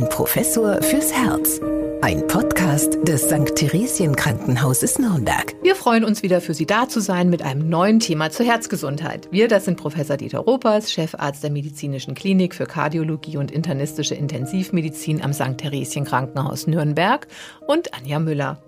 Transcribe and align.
Ein 0.00 0.08
Professor 0.08 0.80
fürs 0.80 1.12
Herz. 1.12 1.60
Ein 2.00 2.26
Podcast 2.26 2.96
des 3.06 3.24
St. 3.24 3.54
Theresien 3.54 4.16
Krankenhauses 4.16 4.98
Nürnberg. 4.98 5.54
Wir 5.62 5.74
freuen 5.74 6.04
uns 6.04 6.22
wieder 6.22 6.40
für 6.40 6.54
Sie 6.54 6.64
da 6.64 6.88
zu 6.88 7.00
sein 7.00 7.28
mit 7.28 7.42
einem 7.42 7.68
neuen 7.68 8.00
Thema 8.00 8.30
zur 8.30 8.46
Herzgesundheit. 8.46 9.28
Wir, 9.30 9.46
das 9.46 9.66
sind 9.66 9.76
Professor 9.76 10.16
Dieter 10.16 10.38
Ropers, 10.38 10.90
Chefarzt 10.90 11.42
der 11.42 11.50
Medizinischen 11.50 12.14
Klinik 12.14 12.54
für 12.54 12.64
Kardiologie 12.64 13.36
und 13.36 13.50
internistische 13.50 14.14
Intensivmedizin 14.14 15.22
am 15.22 15.34
St. 15.34 15.58
Theresien 15.58 16.06
Krankenhaus 16.06 16.66
Nürnberg 16.66 17.26
und 17.66 17.92
Anja 17.92 18.20
Müller. 18.20 18.62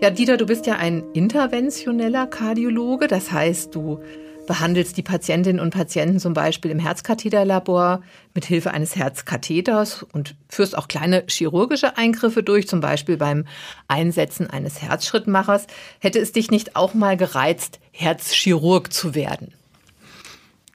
Ja, 0.00 0.10
Dieter, 0.10 0.36
du 0.36 0.46
bist 0.46 0.66
ja 0.66 0.76
ein 0.76 1.02
interventioneller 1.14 2.28
Kardiologe, 2.28 3.08
das 3.08 3.32
heißt, 3.32 3.74
du 3.74 3.98
behandelst 4.46 4.96
die 4.96 5.02
Patientinnen 5.02 5.60
und 5.60 5.70
Patienten 5.70 6.18
zum 6.18 6.34
Beispiel 6.34 6.70
im 6.70 6.78
Herzkatheterlabor 6.78 8.02
mit 8.34 8.44
Hilfe 8.44 8.70
eines 8.72 8.96
Herzkatheters 8.96 10.04
und 10.12 10.34
führst 10.48 10.76
auch 10.76 10.88
kleine 10.88 11.24
chirurgische 11.28 11.96
Eingriffe 11.96 12.42
durch, 12.42 12.68
zum 12.68 12.80
Beispiel 12.80 13.16
beim 13.16 13.44
Einsetzen 13.88 14.48
eines 14.48 14.82
Herzschrittmachers. 14.82 15.66
Hätte 15.98 16.18
es 16.18 16.32
dich 16.32 16.50
nicht 16.50 16.76
auch 16.76 16.94
mal 16.94 17.16
gereizt, 17.16 17.80
Herzchirurg 17.92 18.92
zu 18.92 19.14
werden? 19.14 19.52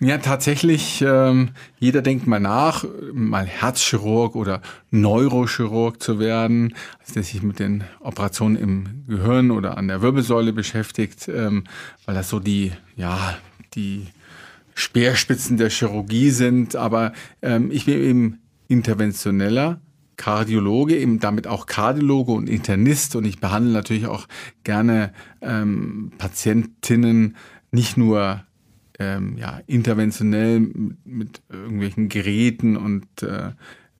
Ja, 0.01 0.17
tatsächlich, 0.17 1.03
ähm, 1.05 1.49
jeder 1.77 2.01
denkt 2.01 2.25
mal 2.25 2.39
nach, 2.39 2.85
mal 3.11 3.45
Herzchirurg 3.45 4.37
oder 4.37 4.61
Neurochirurg 4.91 6.01
zu 6.01 6.19
werden, 6.19 6.73
also 7.01 7.15
der 7.15 7.23
sich 7.23 7.43
mit 7.43 7.59
den 7.59 7.83
Operationen 7.99 8.55
im 8.55 9.03
Gehirn 9.09 9.51
oder 9.51 9.77
an 9.77 9.89
der 9.89 10.01
Wirbelsäule 10.01 10.53
beschäftigt, 10.53 11.27
ähm, 11.27 11.65
weil 12.05 12.15
das 12.15 12.29
so 12.29 12.39
die, 12.39 12.71
ja, 12.95 13.37
die 13.75 14.07
Speerspitzen 14.75 15.57
der 15.57 15.69
Chirurgie 15.69 16.29
sind. 16.29 16.75
Aber 16.75 17.13
ähm, 17.41 17.71
ich 17.71 17.85
bin 17.85 18.01
eben 18.01 18.39
interventioneller 18.67 19.81
Kardiologe, 20.19 20.97
eben 20.97 21.19
damit 21.19 21.47
auch 21.47 21.65
Kardiologe 21.65 22.33
und 22.33 22.49
Internist 22.49 23.15
und 23.15 23.25
ich 23.25 23.39
behandle 23.39 23.71
natürlich 23.71 24.05
auch 24.05 24.27
gerne 24.63 25.13
ähm, 25.41 26.11
Patientinnen 26.17 27.37
nicht 27.71 27.95
nur 27.95 28.43
ähm, 28.99 29.37
ja, 29.37 29.61
interventionell 29.65 30.59
mit, 31.05 31.41
irgendwelchen 31.49 32.09
Geräten 32.09 32.75
und 32.75 33.23
äh, 33.23 33.51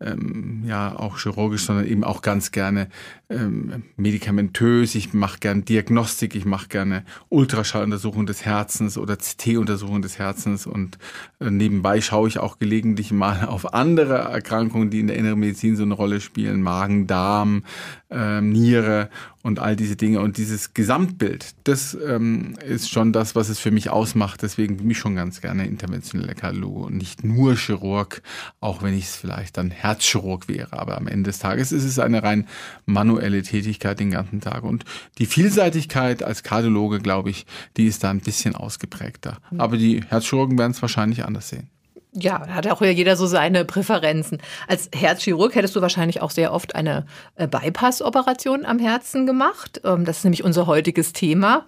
ähm, 0.01 0.63
ja 0.65 0.97
auch 0.97 1.17
chirurgisch, 1.17 1.65
sondern 1.65 1.85
eben 1.85 2.03
auch 2.03 2.21
ganz 2.21 2.51
gerne 2.51 2.87
ähm, 3.29 3.83
medikamentös. 3.97 4.95
Ich 4.95 5.13
mache 5.13 5.39
gerne 5.39 5.61
Diagnostik, 5.61 6.35
ich 6.35 6.45
mache 6.45 6.67
gerne 6.69 7.03
Ultraschalluntersuchung 7.29 8.25
des 8.25 8.45
Herzens 8.45 8.97
oder 8.97 9.17
CT-Untersuchung 9.17 10.01
des 10.01 10.17
Herzens. 10.17 10.65
Und 10.65 10.97
äh, 11.39 11.49
nebenbei 11.49 12.01
schaue 12.01 12.27
ich 12.27 12.39
auch 12.39 12.59
gelegentlich 12.59 13.11
mal 13.11 13.45
auf 13.47 13.73
andere 13.73 14.15
Erkrankungen, 14.17 14.89
die 14.89 14.99
in 14.99 15.07
der 15.07 15.17
inneren 15.17 15.39
Medizin 15.39 15.75
so 15.75 15.83
eine 15.83 15.93
Rolle 15.93 16.21
spielen, 16.21 16.61
Magen, 16.61 17.07
Darm, 17.07 17.63
äh, 18.09 18.41
Niere 18.41 19.09
und 19.41 19.59
all 19.59 19.75
diese 19.75 19.95
Dinge. 19.95 20.19
Und 20.19 20.37
dieses 20.37 20.73
Gesamtbild, 20.73 21.55
das 21.63 21.97
ähm, 22.05 22.55
ist 22.65 22.89
schon 22.89 23.13
das, 23.13 23.35
was 23.35 23.49
es 23.49 23.59
für 23.59 23.71
mich 23.71 23.89
ausmacht. 23.89 24.41
Deswegen 24.41 24.77
bin 24.77 24.91
ich 24.91 24.97
schon 24.97 25.15
ganz 25.15 25.41
gerne 25.41 25.65
interventioneller 25.65 26.33
Kardiologe 26.33 26.81
und 26.81 26.97
nicht 26.97 27.23
nur 27.23 27.55
Chirurg, 27.55 28.21
auch 28.59 28.83
wenn 28.83 28.93
ich 28.93 29.05
es 29.05 29.15
vielleicht 29.15 29.57
dann 29.57 29.71
Herzchirurg 29.71 30.47
wäre. 30.47 30.73
Aber 30.73 30.97
am 30.97 31.07
Ende 31.07 31.29
des 31.29 31.39
Tages 31.39 31.71
ist 31.71 31.85
es 31.85 31.99
eine 31.99 32.23
rein 32.23 32.47
manuelle 32.85 33.41
Tätigkeit 33.43 33.99
den 33.99 34.11
ganzen 34.11 34.41
Tag. 34.41 34.63
Und 34.63 34.83
die 35.17 35.25
Vielseitigkeit 35.25 36.21
als 36.23 36.43
Kardiologe, 36.43 36.99
glaube 36.99 37.29
ich, 37.29 37.45
die 37.77 37.87
ist 37.87 38.03
da 38.03 38.09
ein 38.09 38.19
bisschen 38.19 38.55
ausgeprägter. 38.55 39.37
Aber 39.57 39.77
die 39.77 40.03
Herzchirurgen 40.03 40.57
werden 40.57 40.71
es 40.71 40.81
wahrscheinlich 40.81 41.25
anders 41.25 41.49
sehen. 41.49 41.69
Ja, 42.11 42.47
hat 42.47 42.65
auch 42.67 42.81
jeder 42.81 43.15
so 43.15 43.27
seine 43.27 43.65
Präferenzen. 43.65 44.41
Als 44.67 44.89
Herzchirurg 44.93 45.53
hättest 45.53 45.75
du 45.75 45.81
wahrscheinlich 45.81 46.21
auch 46.21 46.31
sehr 46.31 46.53
oft 46.53 46.73
eine 46.75 47.05
äh, 47.35 47.47
Bypass-Operation 47.47 48.65
am 48.65 48.79
Herzen 48.79 49.27
gemacht. 49.27 49.81
Ähm, 49.83 50.05
das 50.05 50.17
ist 50.17 50.23
nämlich 50.23 50.43
unser 50.43 50.65
heutiges 50.65 51.13
Thema. 51.13 51.67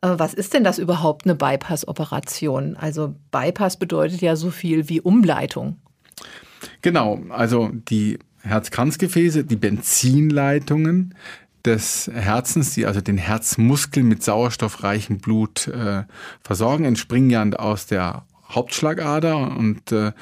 Äh, 0.00 0.10
was 0.16 0.32
ist 0.32 0.54
denn 0.54 0.62
das 0.62 0.78
überhaupt, 0.78 1.24
eine 1.24 1.34
Bypass-Operation? 1.34 2.76
Also 2.76 3.16
Bypass 3.32 3.78
bedeutet 3.78 4.20
ja 4.20 4.36
so 4.36 4.50
viel 4.50 4.88
wie 4.88 5.00
Umleitung. 5.00 5.78
Genau, 6.82 7.20
also 7.30 7.70
die 7.72 8.20
Herzkranzgefäße, 8.42 9.44
die 9.44 9.56
Benzinleitungen 9.56 11.14
des 11.64 12.10
Herzens, 12.12 12.74
die 12.74 12.86
also 12.86 13.00
den 13.00 13.18
Herzmuskel 13.18 14.02
mit 14.02 14.22
sauerstoffreichem 14.22 15.18
Blut 15.18 15.66
äh, 15.68 16.04
versorgen, 16.42 16.84
entspringen 16.84 17.30
ja 17.30 17.44
aus 17.58 17.86
der 17.86 18.24
Hauptschlagader 18.50 19.56
und 19.56 19.92
äh, 19.92 20.12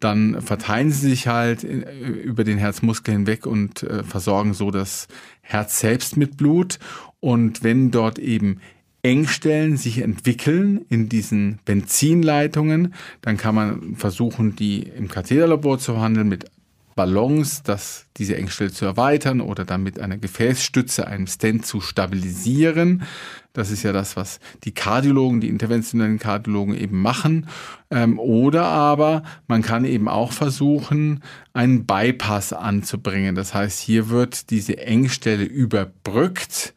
dann 0.00 0.40
verteilen 0.40 0.90
sie 0.90 1.10
sich 1.10 1.26
halt 1.26 1.64
in, 1.64 1.82
äh, 1.82 2.08
über 2.08 2.44
den 2.44 2.58
Herzmuskel 2.58 3.14
hinweg 3.14 3.46
und 3.46 3.82
äh, 3.82 4.04
versorgen 4.04 4.54
so 4.54 4.70
das 4.70 5.08
Herz 5.40 5.80
selbst 5.80 6.16
mit 6.16 6.36
Blut. 6.36 6.78
Und 7.20 7.62
wenn 7.62 7.90
dort 7.90 8.18
eben 8.18 8.60
Engstellen 9.02 9.76
sich 9.76 9.98
entwickeln 9.98 10.84
in 10.88 11.08
diesen 11.08 11.60
Benzinleitungen, 11.64 12.94
dann 13.22 13.36
kann 13.36 13.54
man 13.54 13.96
versuchen, 13.96 14.56
die 14.56 14.82
im 14.82 15.08
Katheterlabor 15.08 15.78
zu 15.78 15.94
behandeln 15.94 16.28
mit 16.28 16.50
Ballons, 16.98 17.62
dass 17.62 18.06
diese 18.16 18.36
Engstelle 18.36 18.72
zu 18.72 18.84
erweitern 18.84 19.40
oder 19.40 19.64
dann 19.64 19.84
mit 19.84 20.00
einer 20.00 20.18
Gefäßstütze, 20.18 21.06
einem 21.06 21.28
Stent 21.28 21.64
zu 21.64 21.80
stabilisieren. 21.80 23.04
Das 23.52 23.70
ist 23.70 23.84
ja 23.84 23.92
das, 23.92 24.16
was 24.16 24.40
die 24.64 24.72
Kardiologen, 24.72 25.40
die 25.40 25.48
interventionellen 25.48 26.18
Kardiologen 26.18 26.76
eben 26.76 27.00
machen. 27.00 27.46
Ähm, 27.92 28.18
oder 28.18 28.64
aber 28.64 29.22
man 29.46 29.62
kann 29.62 29.84
eben 29.84 30.08
auch 30.08 30.32
versuchen, 30.32 31.22
einen 31.52 31.86
Bypass 31.86 32.52
anzubringen. 32.52 33.36
Das 33.36 33.54
heißt, 33.54 33.78
hier 33.78 34.08
wird 34.08 34.50
diese 34.50 34.78
Engstelle 34.78 35.44
überbrückt, 35.44 36.74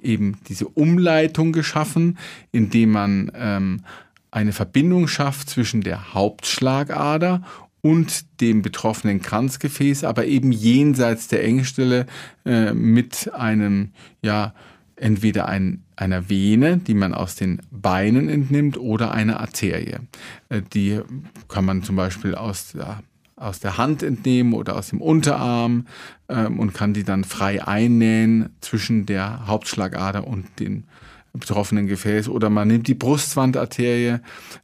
eben 0.00 0.38
diese 0.48 0.68
Umleitung 0.68 1.50
geschaffen, 1.50 2.16
indem 2.52 2.92
man 2.92 3.32
ähm, 3.34 3.82
eine 4.30 4.52
Verbindung 4.52 5.08
schafft 5.08 5.50
zwischen 5.50 5.80
der 5.80 6.14
Hauptschlagader 6.14 7.42
und 7.80 8.40
dem 8.40 8.62
betroffenen 8.62 9.22
Kranzgefäß, 9.22 10.04
aber 10.04 10.26
eben 10.26 10.52
jenseits 10.52 11.28
der 11.28 11.44
Engstelle 11.44 12.06
äh, 12.44 12.72
mit 12.72 13.32
einem, 13.34 13.92
ja, 14.22 14.54
entweder 14.96 15.46
ein, 15.46 15.84
einer 15.96 16.28
Vene, 16.28 16.78
die 16.78 16.94
man 16.94 17.14
aus 17.14 17.36
den 17.36 17.60
Beinen 17.70 18.28
entnimmt, 18.28 18.78
oder 18.78 19.12
einer 19.12 19.40
Arterie. 19.40 19.98
Äh, 20.48 20.62
die 20.72 21.00
kann 21.48 21.64
man 21.64 21.82
zum 21.82 21.96
Beispiel 21.96 22.34
aus 22.34 22.72
der, 22.72 23.02
aus 23.36 23.60
der 23.60 23.78
Hand 23.78 24.02
entnehmen 24.02 24.52
oder 24.52 24.76
aus 24.76 24.88
dem 24.88 25.00
Unterarm 25.00 25.86
ähm, 26.28 26.58
und 26.58 26.74
kann 26.74 26.94
die 26.94 27.04
dann 27.04 27.24
frei 27.24 27.66
einnähen 27.66 28.50
zwischen 28.60 29.06
der 29.06 29.46
Hauptschlagader 29.46 30.26
und 30.26 30.46
den 30.58 30.84
betroffenen 31.38 31.86
Gefäß 31.86 32.28
oder 32.28 32.50
man 32.50 32.68
nimmt 32.68 32.88
die 32.88 32.94
Brustwandarterie, 32.94 34.18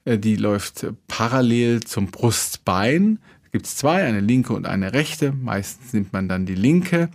äh, 0.04 0.18
die 0.18 0.36
läuft 0.36 0.86
parallel 1.08 1.82
zum 1.82 2.08
Brustbein. 2.08 3.18
Da 3.44 3.48
gibt 3.52 3.66
es 3.66 3.76
zwei, 3.76 4.04
eine 4.04 4.20
linke 4.20 4.52
und 4.52 4.66
eine 4.66 4.92
rechte. 4.92 5.32
Meistens 5.32 5.92
nimmt 5.92 6.12
man 6.12 6.28
dann 6.28 6.46
die 6.46 6.54
linke 6.54 7.08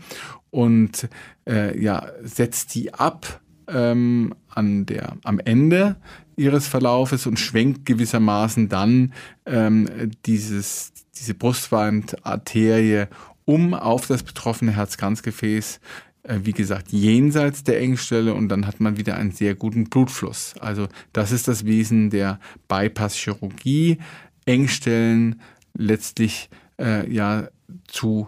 und 0.50 1.08
äh, 1.48 1.80
ja, 1.82 2.08
setzt 2.24 2.76
die 2.76 2.94
ab 2.94 3.42
ähm, 3.68 4.34
an 4.50 4.86
der, 4.86 5.18
am 5.24 5.40
Ende 5.40 5.98
ihres 6.36 6.68
Verlaufes 6.68 7.28
und 7.28 7.40
schwenkt 7.40 7.86
gewissermaßen 7.86 8.70
dann 8.70 9.14
ähm, 9.46 9.88
dieses, 10.26 10.94
diese 11.18 11.34
Brustwandarterie 11.34 13.06
um 13.46 13.74
auf 13.74 14.08
das 14.08 14.24
betroffene 14.24 14.72
Herzkranzgefäß 14.72 15.80
wie 16.28 16.52
gesagt, 16.52 16.92
jenseits 16.92 17.64
der 17.64 17.80
Engstelle 17.80 18.34
und 18.34 18.50
dann 18.50 18.68
hat 18.68 18.80
man 18.80 18.98
wieder 18.98 19.16
einen 19.16 19.32
sehr 19.32 19.56
guten 19.56 19.86
Blutfluss. 19.86 20.56
Also 20.60 20.88
das 21.14 21.32
ist 21.32 21.48
das 21.48 21.66
Wesen 21.66 22.10
der 22.10 22.40
Bypass-Chirurgie, 22.68 24.00
Engstellen 24.46 25.42
letztlich 25.78 26.50
äh, 26.80 27.10
ja 27.12 27.48
zu 27.88 28.28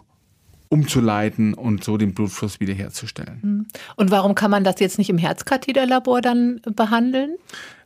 umzuleiten 0.69 1.53
und 1.53 1.83
so 1.83 1.97
den 1.97 2.13
Blutfluss 2.13 2.61
wiederherzustellen. 2.61 3.41
Hm. 3.41 3.65
Und 3.97 4.09
warum 4.09 4.35
kann 4.35 4.49
man 4.49 4.63
das 4.63 4.79
jetzt 4.79 4.97
nicht 4.97 5.09
im 5.09 5.17
Herzkatheterlabor 5.17 6.21
dann 6.21 6.61
behandeln? 6.75 7.35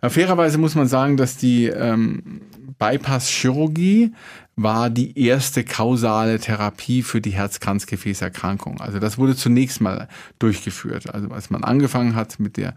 Ja, 0.03 0.09
fairerweise 0.09 0.59
muss 0.59 0.75
man 0.75 0.87
sagen, 0.87 1.17
dass 1.17 1.35
die 1.35 1.65
ähm, 1.65 2.41
Bypass-Chirurgie 2.77 4.13
war 4.55 4.89
die 4.89 5.19
erste 5.19 5.63
kausale 5.63 6.39
Therapie 6.39 7.03
für 7.03 7.19
die 7.19 7.31
Herzkranzgefäßerkrankung. 7.31 8.79
Also 8.79 8.99
das 8.99 9.17
wurde 9.17 9.35
zunächst 9.35 9.81
mal 9.81 10.07
durchgeführt. 10.39 11.13
Also 11.13 11.29
als 11.29 11.49
man 11.49 11.63
angefangen 11.63 12.15
hat 12.15 12.39
mit 12.39 12.55
der 12.57 12.73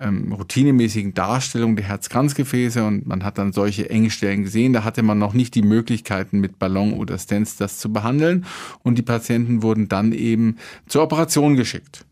ähm, 0.00 0.32
routinemäßigen 0.32 1.14
Darstellung 1.14 1.76
der 1.76 1.84
Herzkranzgefäße 1.84 2.84
und 2.84 3.06
man 3.06 3.24
hat 3.24 3.38
dann 3.38 3.52
solche 3.52 3.88
Engstellen 3.88 4.42
gesehen, 4.42 4.72
da 4.72 4.84
hatte 4.84 5.02
man 5.02 5.18
noch 5.18 5.32
nicht 5.32 5.54
die 5.54 5.62
Möglichkeiten 5.62 6.40
mit 6.40 6.58
Ballon 6.58 6.94
oder 6.94 7.18
Stents 7.18 7.56
das 7.56 7.78
zu 7.78 7.92
behandeln 7.92 8.44
und 8.82 8.96
die 8.96 9.02
Patienten 9.02 9.62
wurden 9.62 9.88
dann 9.88 10.12
eben 10.12 10.56
zur 10.88 11.02
Operation 11.02 11.56
geschickt 11.56 12.04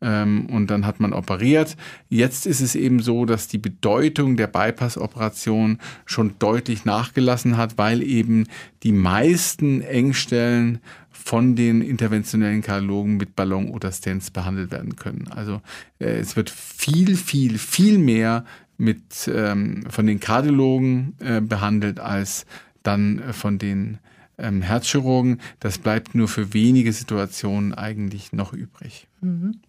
und 0.00 0.66
dann 0.68 0.86
hat 0.86 1.00
man 1.00 1.12
operiert. 1.12 1.76
Jetzt 2.08 2.46
ist 2.46 2.60
es 2.60 2.76
eben 2.76 3.00
so, 3.00 3.24
dass 3.24 3.48
die 3.48 3.58
Bedeutung 3.58 4.36
der 4.36 4.46
Bypass-Operation 4.46 5.78
schon 6.06 6.34
deutlich 6.38 6.84
nachgelassen 6.84 7.56
hat, 7.56 7.78
weil 7.78 8.02
eben 8.02 8.46
die 8.84 8.92
meisten 8.92 9.80
Engstellen 9.80 10.78
von 11.10 11.56
den 11.56 11.82
interventionellen 11.82 12.62
Kardiologen 12.62 13.16
mit 13.16 13.36
Ballon 13.36 13.70
oder 13.70 13.92
Stents 13.92 14.30
behandelt 14.30 14.70
werden 14.70 14.96
können. 14.96 15.28
Also 15.28 15.60
äh, 15.98 16.16
es 16.18 16.36
wird 16.36 16.48
viel, 16.48 17.16
viel, 17.16 17.58
viel 17.58 17.98
mehr 17.98 18.44
mit 18.78 19.30
ähm, 19.32 19.82
von 19.90 20.06
den 20.06 20.20
Kardiologen 20.20 21.14
äh, 21.18 21.40
behandelt 21.40 22.00
als 22.00 22.46
dann 22.82 23.18
äh, 23.18 23.32
von 23.32 23.58
den 23.58 23.98
ähm, 24.38 24.62
Herzchirurgen. 24.62 25.40
Das 25.60 25.78
bleibt 25.78 26.14
nur 26.14 26.28
für 26.28 26.52
wenige 26.54 26.92
Situationen 26.92 27.74
eigentlich 27.74 28.32
noch 28.32 28.52
übrig. 28.52 29.08
Mhm. 29.20 29.60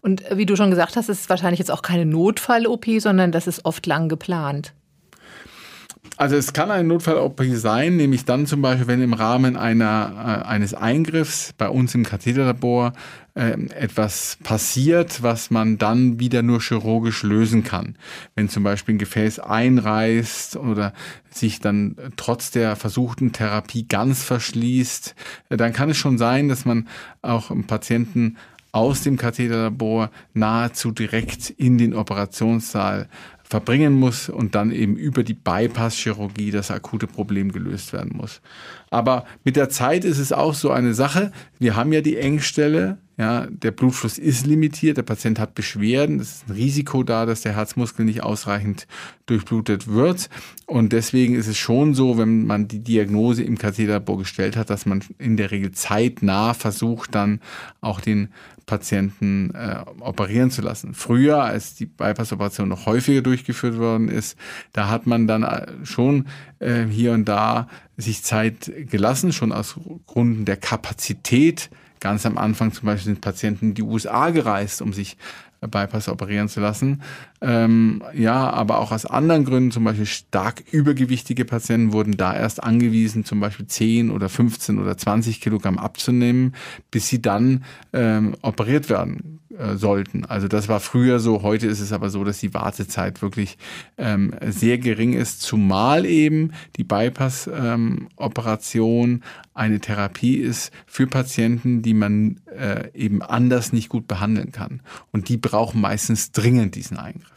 Und 0.00 0.30
äh, 0.30 0.36
wie 0.36 0.46
du 0.46 0.56
schon 0.56 0.70
gesagt 0.70 0.96
hast, 0.96 1.08
ist 1.08 1.20
es 1.20 1.30
wahrscheinlich 1.30 1.58
jetzt 1.58 1.70
auch 1.70 1.82
keine 1.82 2.06
Notfall-OP, 2.06 2.86
sondern 2.98 3.32
das 3.32 3.46
ist 3.46 3.64
oft 3.64 3.86
lang 3.86 4.08
geplant. 4.08 4.74
Also 6.18 6.36
es 6.36 6.54
kann 6.54 6.70
ein 6.70 6.86
Notfall-OP 6.86 7.42
sein, 7.52 7.96
nämlich 7.96 8.24
dann 8.24 8.46
zum 8.46 8.62
Beispiel, 8.62 8.86
wenn 8.86 9.02
im 9.02 9.12
Rahmen 9.12 9.56
einer, 9.56 10.42
äh, 10.44 10.48
eines 10.48 10.72
Eingriffs 10.72 11.52
bei 11.58 11.68
uns 11.68 11.94
im 11.94 12.04
Katheterlabor 12.04 12.94
äh, 13.34 13.50
etwas 13.74 14.38
passiert, 14.42 15.22
was 15.22 15.50
man 15.50 15.76
dann 15.76 16.18
wieder 16.18 16.42
nur 16.42 16.62
chirurgisch 16.62 17.22
lösen 17.22 17.64
kann. 17.64 17.96
Wenn 18.34 18.48
zum 18.48 18.62
Beispiel 18.62 18.94
ein 18.94 18.98
Gefäß 18.98 19.40
einreißt 19.40 20.56
oder 20.56 20.94
sich 21.28 21.60
dann 21.60 21.96
trotz 22.16 22.50
der 22.50 22.76
versuchten 22.76 23.32
Therapie 23.32 23.86
ganz 23.86 24.22
verschließt, 24.22 25.14
äh, 25.50 25.56
dann 25.58 25.74
kann 25.74 25.90
es 25.90 25.98
schon 25.98 26.16
sein, 26.16 26.48
dass 26.48 26.64
man 26.64 26.88
auch 27.20 27.50
einen 27.50 27.66
Patienten 27.66 28.38
aus 28.72 29.02
dem 29.02 29.16
Katheterlabor 29.16 30.10
nahezu 30.34 30.90
direkt 30.90 31.48
in 31.50 31.78
den 31.78 31.94
Operationssaal 31.94 33.08
verbringen 33.48 33.94
muss 33.94 34.28
und 34.28 34.54
dann 34.54 34.72
eben 34.72 34.96
über 34.96 35.22
die 35.22 35.34
Bypass-Chirurgie 35.34 36.50
das 36.50 36.70
akute 36.70 37.06
Problem 37.06 37.52
gelöst 37.52 37.92
werden 37.92 38.16
muss. 38.16 38.40
Aber 38.90 39.24
mit 39.44 39.56
der 39.56 39.68
Zeit 39.68 40.04
ist 40.04 40.18
es 40.18 40.32
auch 40.32 40.54
so 40.54 40.70
eine 40.70 40.94
Sache. 40.94 41.30
Wir 41.58 41.76
haben 41.76 41.92
ja 41.92 42.00
die 42.00 42.16
Engstelle, 42.16 42.98
ja, 43.18 43.46
der 43.46 43.70
Blutfluss 43.70 44.18
ist 44.18 44.46
limitiert, 44.46 44.96
der 44.96 45.02
Patient 45.02 45.38
hat 45.38 45.54
Beschwerden, 45.54 46.20
es 46.20 46.32
ist 46.32 46.48
ein 46.48 46.54
Risiko 46.54 47.02
da, 47.02 47.24
dass 47.24 47.42
der 47.42 47.54
Herzmuskel 47.56 48.04
nicht 48.04 48.22
ausreichend 48.22 48.86
durchblutet 49.26 49.88
wird. 49.88 50.28
Und 50.66 50.92
deswegen 50.92 51.34
ist 51.36 51.46
es 51.46 51.56
schon 51.56 51.94
so, 51.94 52.18
wenn 52.18 52.46
man 52.46 52.68
die 52.68 52.80
Diagnose 52.80 53.44
im 53.44 53.58
Katheterbor 53.58 54.18
gestellt 54.18 54.56
hat, 54.56 54.70
dass 54.70 54.86
man 54.86 55.02
in 55.18 55.36
der 55.36 55.52
Regel 55.52 55.70
zeitnah 55.70 56.52
versucht, 56.52 57.14
dann 57.14 57.40
auch 57.80 58.00
den 58.00 58.28
Patienten 58.66 59.54
äh, 59.54 59.78
operieren 60.00 60.50
zu 60.50 60.60
lassen. 60.60 60.92
Früher, 60.92 61.42
als 61.42 61.74
die 61.74 61.86
Bypass-Operation 61.86 62.68
noch 62.68 62.86
häufiger 62.86 63.22
durchgeführt 63.22 63.78
worden 63.78 64.08
ist, 64.08 64.36
da 64.72 64.88
hat 64.88 65.06
man 65.06 65.28
dann 65.28 65.44
äh, 65.44 65.66
schon 65.84 66.26
äh, 66.58 66.84
hier 66.84 67.12
und 67.12 67.26
da 67.26 67.68
sich 67.96 68.24
Zeit 68.24 68.72
gelassen, 68.90 69.32
schon 69.32 69.52
aus 69.52 69.76
Gründen 70.06 70.44
der 70.44 70.56
Kapazität. 70.56 71.70
Ganz 72.00 72.26
am 72.26 72.36
Anfang 72.36 72.72
zum 72.72 72.86
Beispiel 72.86 73.14
sind 73.14 73.20
Patienten 73.20 73.68
in 73.68 73.74
die 73.74 73.82
USA 73.82 74.30
gereist, 74.30 74.82
um 74.82 74.92
sich 74.92 75.16
Bypass 75.68 76.08
operieren 76.08 76.48
zu 76.48 76.60
lassen. 76.60 77.02
Ähm, 77.40 78.02
ja, 78.14 78.50
aber 78.50 78.78
auch 78.78 78.92
aus 78.92 79.06
anderen 79.06 79.44
Gründen, 79.44 79.70
zum 79.70 79.84
Beispiel 79.84 80.06
stark 80.06 80.62
übergewichtige 80.70 81.44
Patienten 81.44 81.92
wurden 81.92 82.16
da 82.16 82.34
erst 82.34 82.62
angewiesen, 82.62 83.24
zum 83.24 83.40
Beispiel 83.40 83.66
10 83.66 84.10
oder 84.10 84.28
15 84.28 84.78
oder 84.78 84.96
20 84.96 85.40
Kilogramm 85.40 85.78
abzunehmen, 85.78 86.54
bis 86.90 87.08
sie 87.08 87.20
dann 87.20 87.64
ähm, 87.92 88.36
operiert 88.42 88.88
werden 88.88 89.36
äh, 89.58 89.76
sollten. 89.76 90.24
Also 90.26 90.48
das 90.48 90.68
war 90.68 90.80
früher 90.80 91.18
so, 91.18 91.40
heute 91.42 91.66
ist 91.66 91.80
es 91.80 91.92
aber 91.92 92.10
so, 92.10 92.24
dass 92.24 92.40
die 92.40 92.52
Wartezeit 92.52 93.22
wirklich 93.22 93.56
ähm, 93.96 94.34
sehr 94.46 94.76
gering 94.76 95.14
ist, 95.14 95.40
zumal 95.40 96.04
eben 96.04 96.52
die 96.76 96.84
Bypass-Operation 96.84 99.10
ähm, 99.10 99.22
eine 99.54 99.80
Therapie 99.80 100.36
ist 100.36 100.74
für 100.86 101.06
Patienten, 101.06 101.80
die 101.80 101.94
man 101.94 102.42
äh, 102.54 102.90
eben 102.92 103.22
anders 103.22 103.72
nicht 103.72 103.88
gut 103.88 104.06
behandeln 104.06 104.52
kann. 104.52 104.82
Und 105.10 105.30
die 105.30 105.38
brauchen 105.38 105.55
meistens 105.74 106.32
dringend 106.32 106.74
diesen 106.74 106.98
Eingriff. 106.98 107.36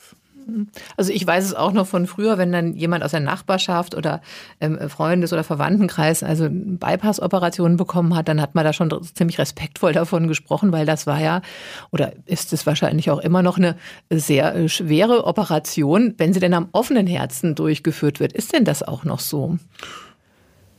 Also 0.97 1.11
ich 1.11 1.25
weiß 1.25 1.45
es 1.45 1.53
auch 1.53 1.73
noch 1.73 1.87
von 1.87 2.07
früher, 2.07 2.37
wenn 2.37 2.51
dann 2.51 2.73
jemand 2.73 3.03
aus 3.03 3.11
der 3.11 3.19
Nachbarschaft 3.19 3.95
oder 3.95 4.21
ähm, 4.59 4.77
Freundes- 4.89 5.33
oder 5.33 5.43
Verwandtenkreis 5.43 6.23
also 6.23 6.47
Bypass-Operationen 6.49 7.77
bekommen 7.77 8.15
hat, 8.15 8.27
dann 8.27 8.41
hat 8.41 8.55
man 8.55 8.65
da 8.65 8.73
schon 8.73 8.91
ziemlich 9.13 9.39
respektvoll 9.39 9.93
davon 9.93 10.27
gesprochen, 10.27 10.71
weil 10.71 10.85
das 10.85 11.07
war 11.07 11.19
ja 11.21 11.41
oder 11.91 12.13
ist 12.25 12.53
es 12.53 12.65
wahrscheinlich 12.65 13.11
auch 13.11 13.19
immer 13.19 13.41
noch 13.41 13.57
eine 13.57 13.75
sehr 14.09 14.55
äh, 14.55 14.69
schwere 14.69 15.25
Operation, 15.25 16.15
wenn 16.17 16.33
sie 16.33 16.39
denn 16.39 16.53
am 16.53 16.69
offenen 16.71 17.07
Herzen 17.07 17.55
durchgeführt 17.55 18.19
wird. 18.19 18.33
Ist 18.33 18.53
denn 18.53 18.65
das 18.65 18.83
auch 18.83 19.03
noch 19.03 19.19
so? 19.19 19.57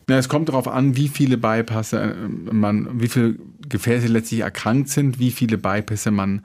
Na, 0.08 0.18
es 0.18 0.28
kommt 0.28 0.48
darauf 0.48 0.66
an, 0.66 0.96
wie 0.96 1.08
viele 1.08 1.38
Bypasse 1.38 2.00
äh, 2.00 2.52
man, 2.52 3.00
wie 3.00 3.08
viele 3.08 3.36
Gefäße 3.68 4.08
letztlich 4.08 4.40
erkrankt 4.40 4.88
sind, 4.88 5.18
wie 5.18 5.30
viele 5.30 5.56
Bypässe 5.56 6.10
man 6.10 6.42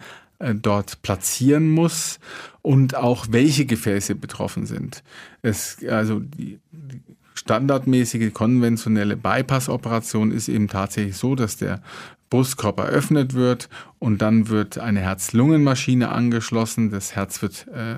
dort 0.53 1.01
platzieren 1.01 1.69
muss 1.69 2.19
und 2.61 2.95
auch 2.95 3.27
welche 3.29 3.65
Gefäße 3.65 4.15
betroffen 4.15 4.65
sind. 4.65 5.03
Es, 5.41 5.77
also 5.87 6.19
die, 6.19 6.59
die 6.71 7.01
standardmäßige 7.33 8.33
konventionelle 8.33 9.17
Bypass-Operation 9.17 10.31
ist 10.31 10.47
eben 10.47 10.67
tatsächlich 10.67 11.17
so, 11.17 11.35
dass 11.35 11.57
der 11.57 11.81
Brustkorb 12.29 12.79
eröffnet 12.79 13.33
wird 13.33 13.69
und 13.99 14.21
dann 14.21 14.49
wird 14.49 14.77
eine 14.77 15.01
Herz-Lungen-Maschine 15.01 16.09
angeschlossen. 16.09 16.89
Das 16.89 17.15
Herz 17.15 17.41
wird, 17.41 17.67
äh, 17.67 17.97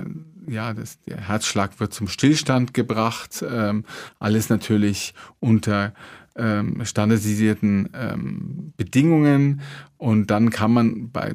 ja, 0.51 0.73
das, 0.73 0.99
der 1.03 1.17
Herzschlag 1.17 1.79
wird 1.79 1.93
zum 1.93 2.07
Stillstand 2.07 2.73
gebracht. 2.73 3.43
Ähm, 3.49 3.85
alles 4.19 4.49
natürlich 4.49 5.13
unter 5.39 5.93
ähm, 6.35 6.83
standardisierten 6.83 7.89
ähm, 7.93 8.73
Bedingungen 8.77 9.61
und 9.97 10.29
dann 10.29 10.49
kann 10.49 10.71
man 10.71 11.09
bei 11.11 11.33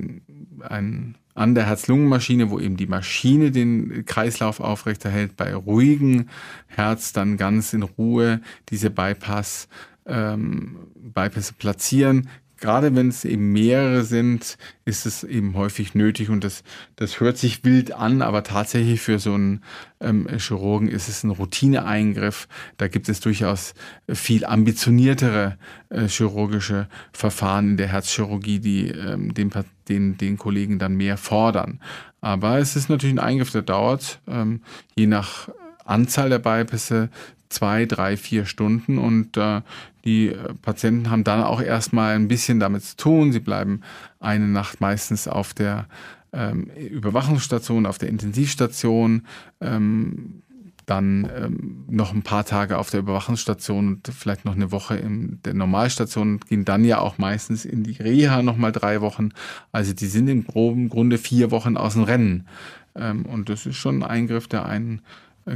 ein, 0.68 1.16
an 1.34 1.54
der 1.54 1.66
Herz-Lungen-Maschine, 1.66 2.50
wo 2.50 2.58
eben 2.58 2.76
die 2.76 2.86
Maschine 2.86 3.50
den 3.50 4.04
Kreislauf 4.04 4.60
aufrechterhält, 4.60 5.36
bei 5.36 5.54
ruhigem 5.54 6.28
Herz 6.66 7.12
dann 7.12 7.36
ganz 7.36 7.72
in 7.72 7.82
Ruhe 7.82 8.40
diese 8.68 8.90
Bypass, 8.90 9.68
ähm, 10.06 10.78
Bypass 10.94 11.52
platzieren, 11.52 12.28
gerade 12.62 12.94
wenn 12.94 13.08
es 13.08 13.24
eben 13.24 13.52
mehrere 13.52 14.04
sind, 14.04 14.56
ist 14.84 15.04
es 15.04 15.24
eben 15.24 15.54
häufig 15.54 15.94
nötig 15.94 16.30
und 16.30 16.44
das, 16.44 16.62
das 16.96 17.18
hört 17.18 17.36
sich 17.36 17.64
wild 17.64 17.92
an, 17.92 18.22
aber 18.22 18.44
tatsächlich 18.44 19.00
für 19.00 19.18
so 19.18 19.34
einen 19.34 19.62
ähm, 20.00 20.28
Chirurgen 20.38 20.88
ist 20.88 21.08
es 21.08 21.24
ein 21.24 21.30
Routineeingriff. 21.30 22.48
Da 22.76 22.86
gibt 22.86 23.08
es 23.08 23.18
durchaus 23.20 23.74
viel 24.08 24.44
ambitioniertere 24.44 25.58
äh, 25.90 26.06
chirurgische 26.06 26.88
Verfahren 27.12 27.70
in 27.70 27.76
der 27.76 27.88
Herzchirurgie, 27.88 28.60
die 28.60 28.88
ähm, 28.88 29.34
den, 29.34 29.50
den, 29.88 30.16
den 30.16 30.38
Kollegen 30.38 30.78
dann 30.78 30.94
mehr 30.94 31.16
fordern. 31.16 31.80
Aber 32.20 32.58
es 32.58 32.76
ist 32.76 32.88
natürlich 32.88 33.16
ein 33.16 33.18
Eingriff, 33.18 33.50
der 33.50 33.62
dauert, 33.62 34.20
ähm, 34.28 34.62
je 34.94 35.08
nach 35.08 35.48
Anzahl 35.84 36.30
der 36.30 36.38
Bypässe 36.38 37.10
zwei, 37.48 37.86
drei, 37.86 38.16
vier 38.16 38.46
Stunden 38.46 38.98
und 38.98 39.36
äh, 39.36 39.62
die 40.04 40.28
äh, 40.28 40.54
Patienten 40.60 41.10
haben 41.10 41.24
dann 41.24 41.42
auch 41.42 41.60
erstmal 41.60 42.14
ein 42.14 42.28
bisschen 42.28 42.60
damit 42.60 42.84
zu 42.84 42.96
tun. 42.96 43.32
Sie 43.32 43.40
bleiben 43.40 43.80
eine 44.20 44.48
Nacht 44.48 44.80
meistens 44.80 45.28
auf 45.28 45.54
der 45.54 45.86
ähm, 46.32 46.64
Überwachungsstation, 46.64 47.86
auf 47.86 47.98
der 47.98 48.08
Intensivstation, 48.08 49.26
ähm, 49.60 50.42
dann 50.86 51.30
ähm, 51.36 51.84
noch 51.88 52.12
ein 52.12 52.22
paar 52.22 52.44
Tage 52.44 52.78
auf 52.78 52.90
der 52.90 53.00
Überwachungsstation 53.00 53.88
und 53.88 54.08
vielleicht 54.08 54.44
noch 54.44 54.56
eine 54.56 54.72
Woche 54.72 54.96
in 54.96 55.38
der 55.44 55.54
Normalstation, 55.54 56.40
gehen 56.40 56.64
dann 56.64 56.84
ja 56.84 56.98
auch 56.98 57.18
meistens 57.18 57.64
in 57.64 57.84
die 57.84 58.02
Reha 58.02 58.42
nochmal 58.42 58.72
drei 58.72 59.00
Wochen. 59.00 59.30
Also 59.70 59.92
die 59.92 60.06
sind 60.06 60.28
im 60.28 60.44
groben 60.44 60.88
Grunde 60.88 61.18
vier 61.18 61.50
Wochen 61.50 61.76
aus 61.76 61.92
dem 61.92 62.02
Rennen. 62.02 62.48
Ähm, 62.94 63.26
und 63.26 63.48
das 63.48 63.66
ist 63.66 63.76
schon 63.76 64.02
ein 64.02 64.10
Eingriff, 64.10 64.48
der 64.48 64.66
einen 64.66 65.02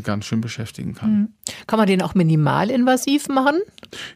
ganz 0.03 0.25
schön 0.25 0.41
beschäftigen 0.41 0.95
kann. 0.95 1.13
Mhm. 1.13 1.29
Kann 1.67 1.79
man 1.79 1.87
den 1.87 2.03
auch 2.03 2.15
minimalinvasiv 2.15 3.29
machen? 3.29 3.57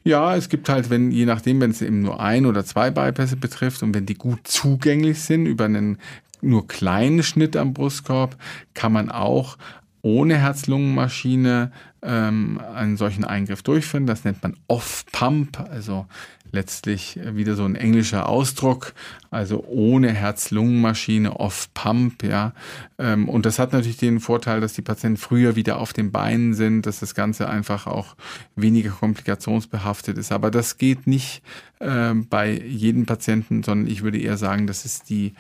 Ja, 0.05 0.37
es 0.37 0.49
gibt 0.49 0.69
halt, 0.69 0.91
wenn, 0.91 1.11
je 1.11 1.27
nachdem, 1.27 1.61
wenn 1.61 1.71
es 1.71 1.83
eben 1.83 2.03
nur 2.03 2.21
ein 2.21 2.47
oder 2.47 2.65
zwei 2.65 2.91
Bypässe 2.91 3.37
betrifft 3.37 3.83
und 3.83 3.95
wenn 3.95 4.07
die 4.07 4.15
gut 4.15 4.41
zugänglich 4.47 5.21
sind 5.21 5.47
über 5.47 5.67
einen 5.67 5.99
nur 6.43 6.67
kleinen 6.67 7.23
Schnitt 7.23 7.57
am 7.57 7.75
Brustkorb, 7.75 8.37
kann 8.75 8.93
man 8.93 9.11
auch 9.11 9.59
ohne 10.03 10.37
Herz-Lungen-Maschine 10.39 11.73
ähm, 12.03 12.61
einen 12.75 12.97
solchen 12.97 13.25
Eingriff 13.25 13.62
durchführen. 13.62 14.07
Das 14.07 14.25
nennt 14.25 14.43
man 14.43 14.57
Off-Pump, 14.69 15.61
also 15.61 16.07
letztlich 16.52 17.19
wieder 17.23 17.54
so 17.54 17.64
ein 17.64 17.76
englischer 17.76 18.28
Ausdruck, 18.28 18.95
also 19.30 19.64
ohne 19.66 20.12
Herz-Lungen-Maschine, 20.12 21.38
Off-Pump, 21.38 22.23
ja. 22.23 22.52
Ähm, 22.99 23.28
und 23.28 23.47
das 23.47 23.59
hat 23.59 23.73
natürlich 23.73 23.97
den 23.97 24.21
Vorteil, 24.21 24.61
dass 24.61 24.73
die 24.73 24.83
Patienten 24.83 25.16
früher 25.16 25.57
wieder 25.57 25.78
auf 25.78 25.92
den 25.92 26.11
Beinen 26.11 26.54
sind, 26.54 26.87
dass 26.87 27.00
das 27.00 27.14
Ganze 27.14 27.49
einfach 27.49 27.87
auch 27.87 28.16
weniger 28.57 28.90
komplikationsbehaftet 28.90 30.19
ist. 30.19 30.33
Aber 30.33 30.50
das 30.50 30.78
geht 30.78 31.07
nicht 31.07 31.42
äh, 31.78 32.14
bei 32.14 32.52
jedem 32.52 33.07
Patienten, 33.07 33.62
sondern 33.62 33.87
ich 33.90 34.02
würde 34.02 34.19
eher 34.19 34.37
sagen, 34.37 34.66
das 34.66 34.85
ist 34.85 35.11
die 35.11 35.35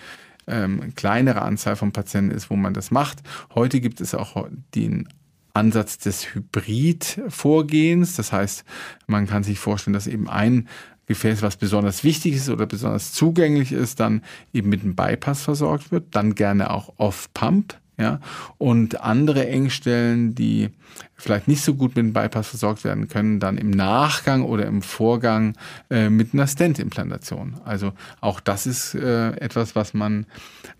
ähm, 0.46 0.94
kleinere 0.94 1.42
Anzahl 1.42 1.76
von 1.76 1.92
Patienten 1.92 2.34
ist, 2.34 2.50
wo 2.50 2.56
man 2.56 2.74
das 2.74 2.90
macht. 2.90 3.18
Heute 3.54 3.80
gibt 3.80 4.00
es 4.00 4.14
auch 4.14 4.48
den 4.74 5.08
Ansatz 5.54 5.98
des 5.98 6.34
Hybrid-Vorgehens. 6.34 8.16
Das 8.16 8.32
heißt, 8.32 8.64
man 9.06 9.26
kann 9.26 9.42
sich 9.42 9.58
vorstellen, 9.58 9.94
dass 9.94 10.06
eben 10.06 10.28
ein 10.28 10.68
Gefäß, 11.10 11.42
was 11.42 11.56
besonders 11.56 12.04
wichtig 12.04 12.34
ist 12.34 12.48
oder 12.48 12.66
besonders 12.66 13.12
zugänglich 13.12 13.72
ist, 13.72 13.98
dann 13.98 14.22
eben 14.52 14.68
mit 14.68 14.82
einem 14.82 14.94
Bypass 14.94 15.42
versorgt 15.42 15.90
wird, 15.90 16.14
dann 16.14 16.36
gerne 16.36 16.70
auch 16.70 16.92
off-Pump. 16.98 17.74
Ja, 17.98 18.20
und 18.56 19.02
andere 19.02 19.46
Engstellen, 19.48 20.34
die 20.34 20.70
vielleicht 21.16 21.48
nicht 21.48 21.62
so 21.62 21.74
gut 21.74 21.96
mit 21.96 21.98
dem 21.98 22.12
Bypass 22.14 22.48
versorgt 22.48 22.84
werden 22.84 23.08
können, 23.08 23.40
dann 23.40 23.58
im 23.58 23.70
Nachgang 23.70 24.42
oder 24.42 24.64
im 24.64 24.80
Vorgang 24.80 25.54
äh, 25.90 26.08
mit 26.08 26.32
einer 26.32 26.46
Stent-Implantation. 26.46 27.60
Also 27.64 27.92
auch 28.22 28.40
das 28.40 28.66
ist 28.66 28.94
äh, 28.94 29.32
etwas, 29.32 29.76
was 29.76 29.92
man 29.92 30.24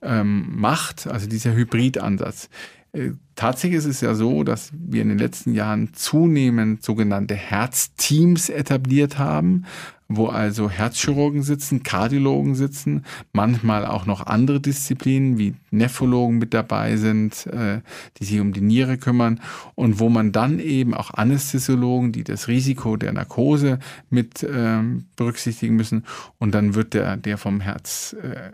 ähm, 0.00 0.46
macht, 0.58 1.08
also 1.08 1.26
dieser 1.26 1.52
Hybridansatz. 1.52 2.48
Äh, 2.92 3.10
tatsächlich 3.36 3.78
ist 3.78 3.86
es 3.86 4.00
ja 4.00 4.14
so, 4.14 4.44
dass 4.44 4.70
wir 4.72 5.02
in 5.02 5.08
den 5.08 5.18
letzten 5.18 5.54
Jahren 5.54 5.94
zunehmend 5.94 6.82
sogenannte 6.82 7.34
Herzteams 7.34 8.48
etabliert 8.48 9.18
haben, 9.18 9.64
wo 10.12 10.26
also 10.26 10.68
Herzchirurgen 10.68 11.44
sitzen, 11.44 11.84
Kardiologen 11.84 12.56
sitzen, 12.56 13.04
manchmal 13.32 13.86
auch 13.86 14.06
noch 14.06 14.26
andere 14.26 14.60
Disziplinen 14.60 15.38
wie 15.38 15.54
Nephrologen 15.70 16.38
mit 16.38 16.52
dabei 16.52 16.96
sind, 16.96 17.46
äh, 17.46 17.80
die 18.18 18.24
sich 18.24 18.40
um 18.40 18.52
die 18.52 18.60
Niere 18.60 18.98
kümmern 18.98 19.40
und 19.76 20.00
wo 20.00 20.08
man 20.08 20.32
dann 20.32 20.58
eben 20.58 20.94
auch 20.94 21.14
Anästhesiologen, 21.14 22.10
die 22.10 22.24
das 22.24 22.48
Risiko 22.48 22.96
der 22.96 23.12
Narkose 23.12 23.78
mit 24.10 24.44
ähm, 24.52 25.04
berücksichtigen 25.14 25.76
müssen 25.76 26.04
und 26.38 26.56
dann 26.56 26.74
wird 26.74 26.94
der, 26.94 27.16
der 27.16 27.38
vom 27.38 27.60
Herz 27.60 28.16
äh, 28.20 28.50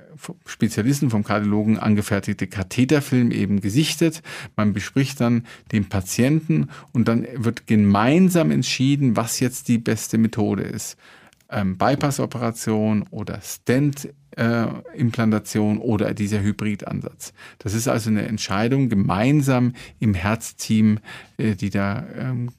vom 1.09 1.25
Kardiologen 1.25 1.79
angefertigte 1.79 2.47
Katheterfilm 2.49 3.31
eben 3.31 3.63
gesichtet. 3.63 4.23
Man 4.57 4.66
bespricht 4.73 5.21
dann 5.21 5.45
den 5.73 5.89
Patienten 5.89 6.69
und 6.93 7.09
dann 7.09 7.27
wird 7.35 7.67
gemeinsam 7.67 8.51
entschieden, 8.51 9.17
was 9.17 9.41
jetzt 9.41 9.69
die 9.69 9.79
beste 9.79 10.19
Methode 10.19 10.63
ist 10.63 10.97
ähm, 11.51 11.77
Bypass-Operation 11.79 13.05
oder 13.11 13.41
Stent-Implantation 13.41 15.79
äh, 15.79 15.81
oder 15.81 16.15
dieser 16.15 16.41
Hybridansatz. 16.43 17.33
Das 17.59 17.75
ist 17.75 17.89
also 17.89 18.11
eine 18.11 18.27
Entscheidung 18.27 18.89
gemeinsam 18.89 19.75
im 20.01 20.15
Herzteam, 20.15 20.99
äh, 21.37 21.55
die 21.55 21.69
da 21.71 22.05
ähm, 22.19 22.51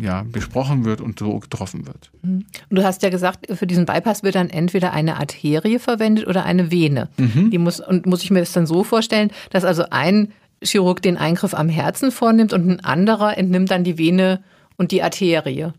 ja, 0.00 0.24
besprochen 0.30 0.84
wird 0.84 1.00
und 1.00 1.18
so 1.18 1.38
getroffen 1.38 1.86
wird. 1.86 2.10
Mhm. 2.22 2.44
Und 2.68 2.78
du 2.78 2.84
hast 2.84 3.02
ja 3.02 3.08
gesagt, 3.08 3.46
für 3.54 3.66
diesen 3.66 3.86
Bypass 3.86 4.22
wird 4.22 4.34
dann 4.34 4.50
entweder 4.50 4.92
eine 4.92 5.16
Arterie 5.16 5.78
verwendet 5.78 6.26
oder 6.26 6.44
eine 6.44 6.70
Vene. 6.70 7.08
Mhm. 7.16 7.50
Die 7.50 7.56
muss, 7.58 7.80
und 7.80 8.04
muss 8.06 8.22
ich 8.22 8.30
mir 8.30 8.40
das 8.40 8.52
dann 8.52 8.66
so 8.66 8.84
vorstellen, 8.84 9.30
dass 9.50 9.64
also 9.64 9.86
ein 9.90 10.28
Chirurg 10.64 11.02
den 11.02 11.16
Eingriff 11.16 11.54
am 11.54 11.68
Herzen 11.68 12.10
vornimmt 12.10 12.52
und 12.52 12.68
ein 12.68 12.80
anderer 12.80 13.38
entnimmt 13.38 13.70
dann 13.70 13.84
die 13.84 13.98
Vene 13.98 14.42
und 14.76 14.90
die 14.90 15.02
Arterie. 15.02 15.72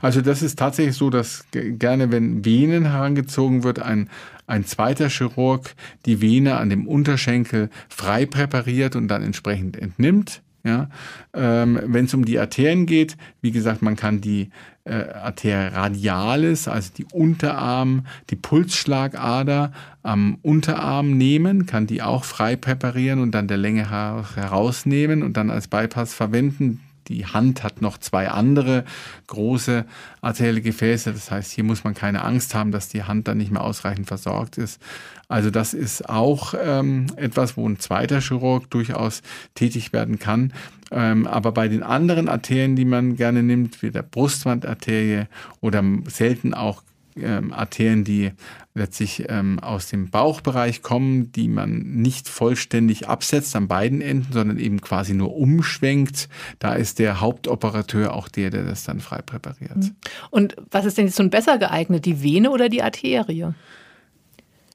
Also 0.00 0.20
das 0.20 0.42
ist 0.42 0.58
tatsächlich 0.58 0.96
so, 0.96 1.10
dass 1.10 1.44
gerne, 1.52 2.10
wenn 2.10 2.44
Venen 2.44 2.86
herangezogen 2.90 3.62
wird, 3.62 3.80
ein, 3.80 4.08
ein 4.46 4.64
zweiter 4.64 5.08
Chirurg 5.08 5.74
die 6.06 6.20
Vene 6.20 6.56
an 6.56 6.70
dem 6.70 6.86
Unterschenkel 6.86 7.70
frei 7.88 8.26
präpariert 8.26 8.96
und 8.96 9.08
dann 9.08 9.22
entsprechend 9.22 9.76
entnimmt. 9.76 10.42
Ja, 10.66 10.88
ähm, 11.32 11.78
wenn 11.84 12.06
es 12.06 12.14
um 12.14 12.24
die 12.24 12.40
Arterien 12.40 12.86
geht, 12.86 13.16
wie 13.40 13.52
gesagt, 13.52 13.82
man 13.82 13.94
kann 13.94 14.20
die 14.20 14.50
äh, 14.82 15.10
Arteria 15.12 15.68
radialis, 15.68 16.66
also 16.66 16.90
die 16.96 17.04
Unterarm, 17.12 18.04
die 18.30 18.36
Pulsschlagader 18.36 19.70
am 20.02 20.38
Unterarm 20.42 21.16
nehmen, 21.16 21.66
kann 21.66 21.86
die 21.86 22.02
auch 22.02 22.24
frei 22.24 22.56
präparieren 22.56 23.20
und 23.20 23.30
dann 23.30 23.46
der 23.46 23.58
Länge 23.58 23.88
herausnehmen 23.90 25.22
und 25.22 25.36
dann 25.36 25.50
als 25.50 25.68
Bypass 25.68 26.14
verwenden 26.14 26.80
die 27.08 27.26
Hand 27.26 27.62
hat 27.62 27.82
noch 27.82 27.98
zwei 27.98 28.28
andere 28.28 28.84
große 29.26 29.84
arterielle 30.20 30.60
Gefäße. 30.60 31.12
Das 31.12 31.30
heißt, 31.30 31.52
hier 31.52 31.64
muss 31.64 31.84
man 31.84 31.94
keine 31.94 32.22
Angst 32.22 32.54
haben, 32.54 32.72
dass 32.72 32.88
die 32.88 33.04
Hand 33.04 33.28
dann 33.28 33.38
nicht 33.38 33.50
mehr 33.50 33.62
ausreichend 33.62 34.06
versorgt 34.06 34.58
ist. 34.58 34.80
Also 35.28 35.50
das 35.50 35.74
ist 35.74 36.08
auch 36.08 36.54
ähm, 36.60 37.06
etwas, 37.16 37.56
wo 37.56 37.68
ein 37.68 37.78
zweiter 37.78 38.20
Chirurg 38.20 38.70
durchaus 38.70 39.22
tätig 39.54 39.92
werden 39.92 40.18
kann. 40.18 40.52
Ähm, 40.90 41.26
aber 41.26 41.52
bei 41.52 41.68
den 41.68 41.82
anderen 41.82 42.28
Arterien, 42.28 42.76
die 42.76 42.84
man 42.84 43.16
gerne 43.16 43.42
nimmt, 43.42 43.82
wie 43.82 43.90
der 43.90 44.02
Brustwandarterie 44.02 45.24
oder 45.60 45.82
selten 46.06 46.54
auch 46.54 46.82
ähm, 47.20 47.52
Arterien, 47.52 48.04
die 48.04 48.32
letztlich 48.74 49.24
ähm, 49.28 49.58
aus 49.58 49.88
dem 49.88 50.10
Bauchbereich 50.10 50.82
kommen, 50.82 51.32
die 51.32 51.48
man 51.48 51.78
nicht 51.78 52.28
vollständig 52.28 53.08
absetzt 53.08 53.56
an 53.56 53.68
beiden 53.68 54.00
Enden, 54.00 54.32
sondern 54.32 54.58
eben 54.58 54.80
quasi 54.80 55.14
nur 55.14 55.34
umschwenkt. 55.34 56.28
Da 56.58 56.74
ist 56.74 56.98
der 56.98 57.20
Hauptoperateur 57.20 58.14
auch 58.14 58.28
der, 58.28 58.50
der 58.50 58.64
das 58.64 58.84
dann 58.84 59.00
frei 59.00 59.22
präpariert. 59.22 59.76
Mhm. 59.76 59.96
Und 60.30 60.56
was 60.70 60.84
ist 60.84 60.98
denn 60.98 61.06
jetzt 61.06 61.18
nun 61.18 61.30
besser 61.30 61.58
geeignet, 61.58 62.04
die 62.04 62.22
Vene 62.22 62.50
oder 62.50 62.68
die 62.68 62.82
Arterie? 62.82 63.54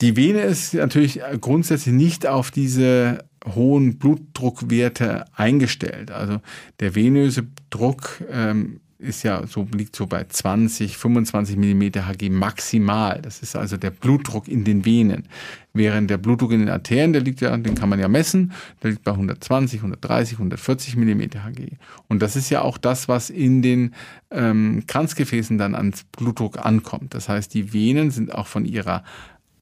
Die 0.01 0.15
Vene 0.15 0.41
ist 0.41 0.73
natürlich 0.73 1.21
grundsätzlich 1.39 1.93
nicht 1.93 2.25
auf 2.25 2.49
diese 2.49 3.23
hohen 3.45 3.97
Blutdruckwerte 3.97 5.25
eingestellt. 5.35 6.11
Also 6.11 6.39
der 6.79 6.95
venöse 6.95 7.47
Druck 7.69 8.23
ähm, 8.31 8.81
ist 9.01 9.23
ja 9.23 9.45
so, 9.47 9.67
liegt 9.73 9.95
so 9.95 10.05
bei 10.05 10.23
20, 10.23 10.97
25 10.97 11.57
Millimeter 11.57 12.07
Hg 12.07 12.29
maximal. 12.29 13.21
Das 13.21 13.41
ist 13.41 13.55
also 13.55 13.77
der 13.77 13.89
Blutdruck 13.89 14.47
in 14.47 14.63
den 14.63 14.85
Venen. 14.85 15.27
Während 15.73 16.09
der 16.09 16.17
Blutdruck 16.17 16.51
in 16.51 16.59
den 16.59 16.69
Arterien, 16.69 17.13
der 17.13 17.21
liegt 17.21 17.41
ja, 17.41 17.55
den 17.57 17.75
kann 17.75 17.89
man 17.89 17.99
ja 17.99 18.07
messen, 18.07 18.51
der 18.83 18.91
liegt 18.91 19.03
bei 19.03 19.11
120, 19.11 19.79
130, 19.79 20.33
140 20.35 20.95
Millimeter 20.95 21.43
Hg. 21.43 21.77
Und 22.07 22.21
das 22.21 22.35
ist 22.35 22.49
ja 22.49 22.61
auch 22.61 22.77
das, 22.77 23.07
was 23.07 23.29
in 23.29 23.61
den 23.61 23.93
ähm, 24.29 24.83
Kranzgefäßen 24.87 25.57
dann 25.57 25.75
ans 25.75 26.03
Blutdruck 26.03 26.63
ankommt. 26.63 27.13
Das 27.13 27.27
heißt, 27.27 27.53
die 27.53 27.73
Venen 27.73 28.11
sind 28.11 28.33
auch 28.33 28.47
von 28.47 28.65
ihrer 28.65 29.03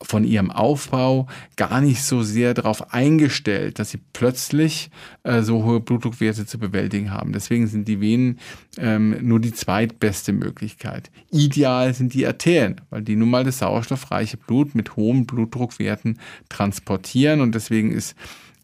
von 0.02 0.24
ihrem 0.24 0.50
Aufbau 0.50 1.28
gar 1.58 1.82
nicht 1.82 2.04
so 2.04 2.24
sehr 2.24 2.54
darauf 2.54 2.94
eingestellt, 2.94 3.80
dass 3.80 3.92
sie 3.92 4.00
plötzlich 4.14 4.90
äh, 5.24 5.42
so 5.42 5.64
hohe 5.64 5.82
Blutdruckwerte 5.82 6.46
zu 6.46 6.58
bewältigen 6.58 7.12
haben. 7.12 7.34
Deswegen 7.34 7.68
sind 7.68 7.88
die 7.88 8.00
Venen 8.00 8.40
ähm, 8.78 9.18
nur 9.22 9.42
die 9.42 9.54
zweitbeste 9.54 10.32
Möglichkeit. 10.32 11.12
Ideal 11.32 11.94
sind 11.94 12.14
die 12.14 12.26
Arterien, 12.26 12.80
weil 12.90 13.02
die 13.02 13.18
nun 13.18 13.30
mal 13.30 13.44
das 13.44 13.60
sauerstoffreiche 13.60 14.38
Blut 14.38 14.74
mit 14.74 14.96
hohen 14.96 15.26
Blutdruckwerten 15.26 16.20
transportieren 16.48 17.42
und 17.42 17.54
deswegen 17.54 17.92
ist 17.92 18.16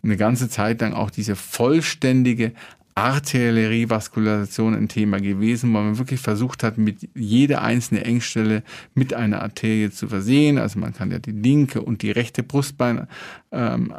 eine 0.03 0.17
ganze 0.17 0.49
Zeit 0.49 0.81
lang 0.81 0.93
auch 0.93 1.09
diese 1.09 1.35
vollständige 1.35 2.53
arterielle 2.95 3.69
Revaskularisation 3.69 4.73
ein 4.73 4.87
Thema 4.87 5.19
gewesen, 5.19 5.73
weil 5.73 5.83
man 5.83 5.97
wirklich 5.97 6.21
versucht 6.21 6.63
hat, 6.63 6.77
mit 6.77 7.09
jede 7.13 7.61
einzelne 7.61 8.05
Engstelle 8.05 8.63
mit 8.93 9.13
einer 9.13 9.41
Arterie 9.41 9.91
zu 9.91 10.07
versehen. 10.07 10.57
Also 10.57 10.79
man 10.79 10.93
kann 10.93 11.11
ja 11.11 11.19
die 11.19 11.33
linke 11.33 11.81
und 11.81 12.01
die 12.01 12.11
rechte 12.11 12.41
Brustbeinarterie 12.41 13.09
ähm, 13.55 13.93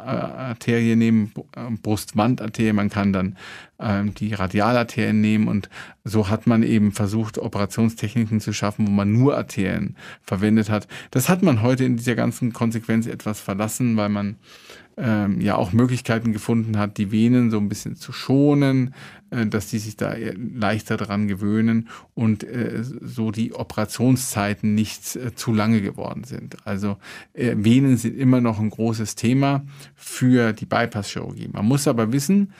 nehmen, 0.97 1.31
ähm, 1.55 1.79
Brustwandarterie, 1.81 2.73
man 2.73 2.89
kann 2.89 3.13
dann 3.13 3.37
ähm, 3.79 4.13
die 4.13 4.33
Radialarterien 4.33 5.19
nehmen 5.19 5.47
und 5.47 5.69
so 6.03 6.29
hat 6.29 6.47
man 6.47 6.63
eben 6.63 6.91
versucht, 6.91 7.37
Operationstechniken 7.37 8.39
zu 8.39 8.53
schaffen, 8.53 8.87
wo 8.87 8.91
man 8.91 9.11
nur 9.11 9.35
Arterien 9.35 9.95
verwendet 10.21 10.69
hat. 10.69 10.87
Das 11.11 11.29
hat 11.29 11.43
man 11.43 11.61
heute 11.61 11.83
in 11.83 11.97
dieser 11.97 12.15
ganzen 12.15 12.53
Konsequenz 12.53 13.07
etwas 13.07 13.41
verlassen, 13.41 13.97
weil 13.97 14.09
man 14.09 14.37
ähm, 14.97 15.41
ja 15.41 15.55
auch 15.55 15.73
Möglichkeiten 15.73 16.33
gefunden 16.33 16.77
hat, 16.77 16.97
die 16.97 17.11
Venen 17.11 17.51
so 17.51 17.57
ein 17.57 17.69
bisschen 17.69 17.95
zu 17.95 18.11
schonen, 18.11 18.93
äh, 19.26 19.26
dass 19.29 19.67
die 19.67 19.79
sich 19.79 19.97
da 19.97 20.15
leichter 20.35 20.97
dran 20.97 21.27
gewöhnen 21.27 21.89
und 22.13 22.43
äh, 22.43 22.81
so 22.81 23.31
die 23.31 23.53
Operationszeiten 23.53 24.73
nicht 24.73 25.15
äh, 25.15 25.35
zu 25.35 25.53
lange 25.53 25.81
geworden 25.81 26.23
sind. 26.23 26.65
Also 26.65 26.97
äh, 27.33 27.55
Venen 27.57 27.97
sind 27.97 28.17
immer 28.17 28.41
noch 28.41 28.59
ein 28.59 28.69
großes 28.69 29.15
Thema 29.15 29.65
für 29.95 30.53
die 30.53 30.65
Bypass-Chirurgie. 30.65 31.49
Man 31.51 31.65
muss 31.65 31.87
aber 31.87 32.11
wissen, 32.13 32.53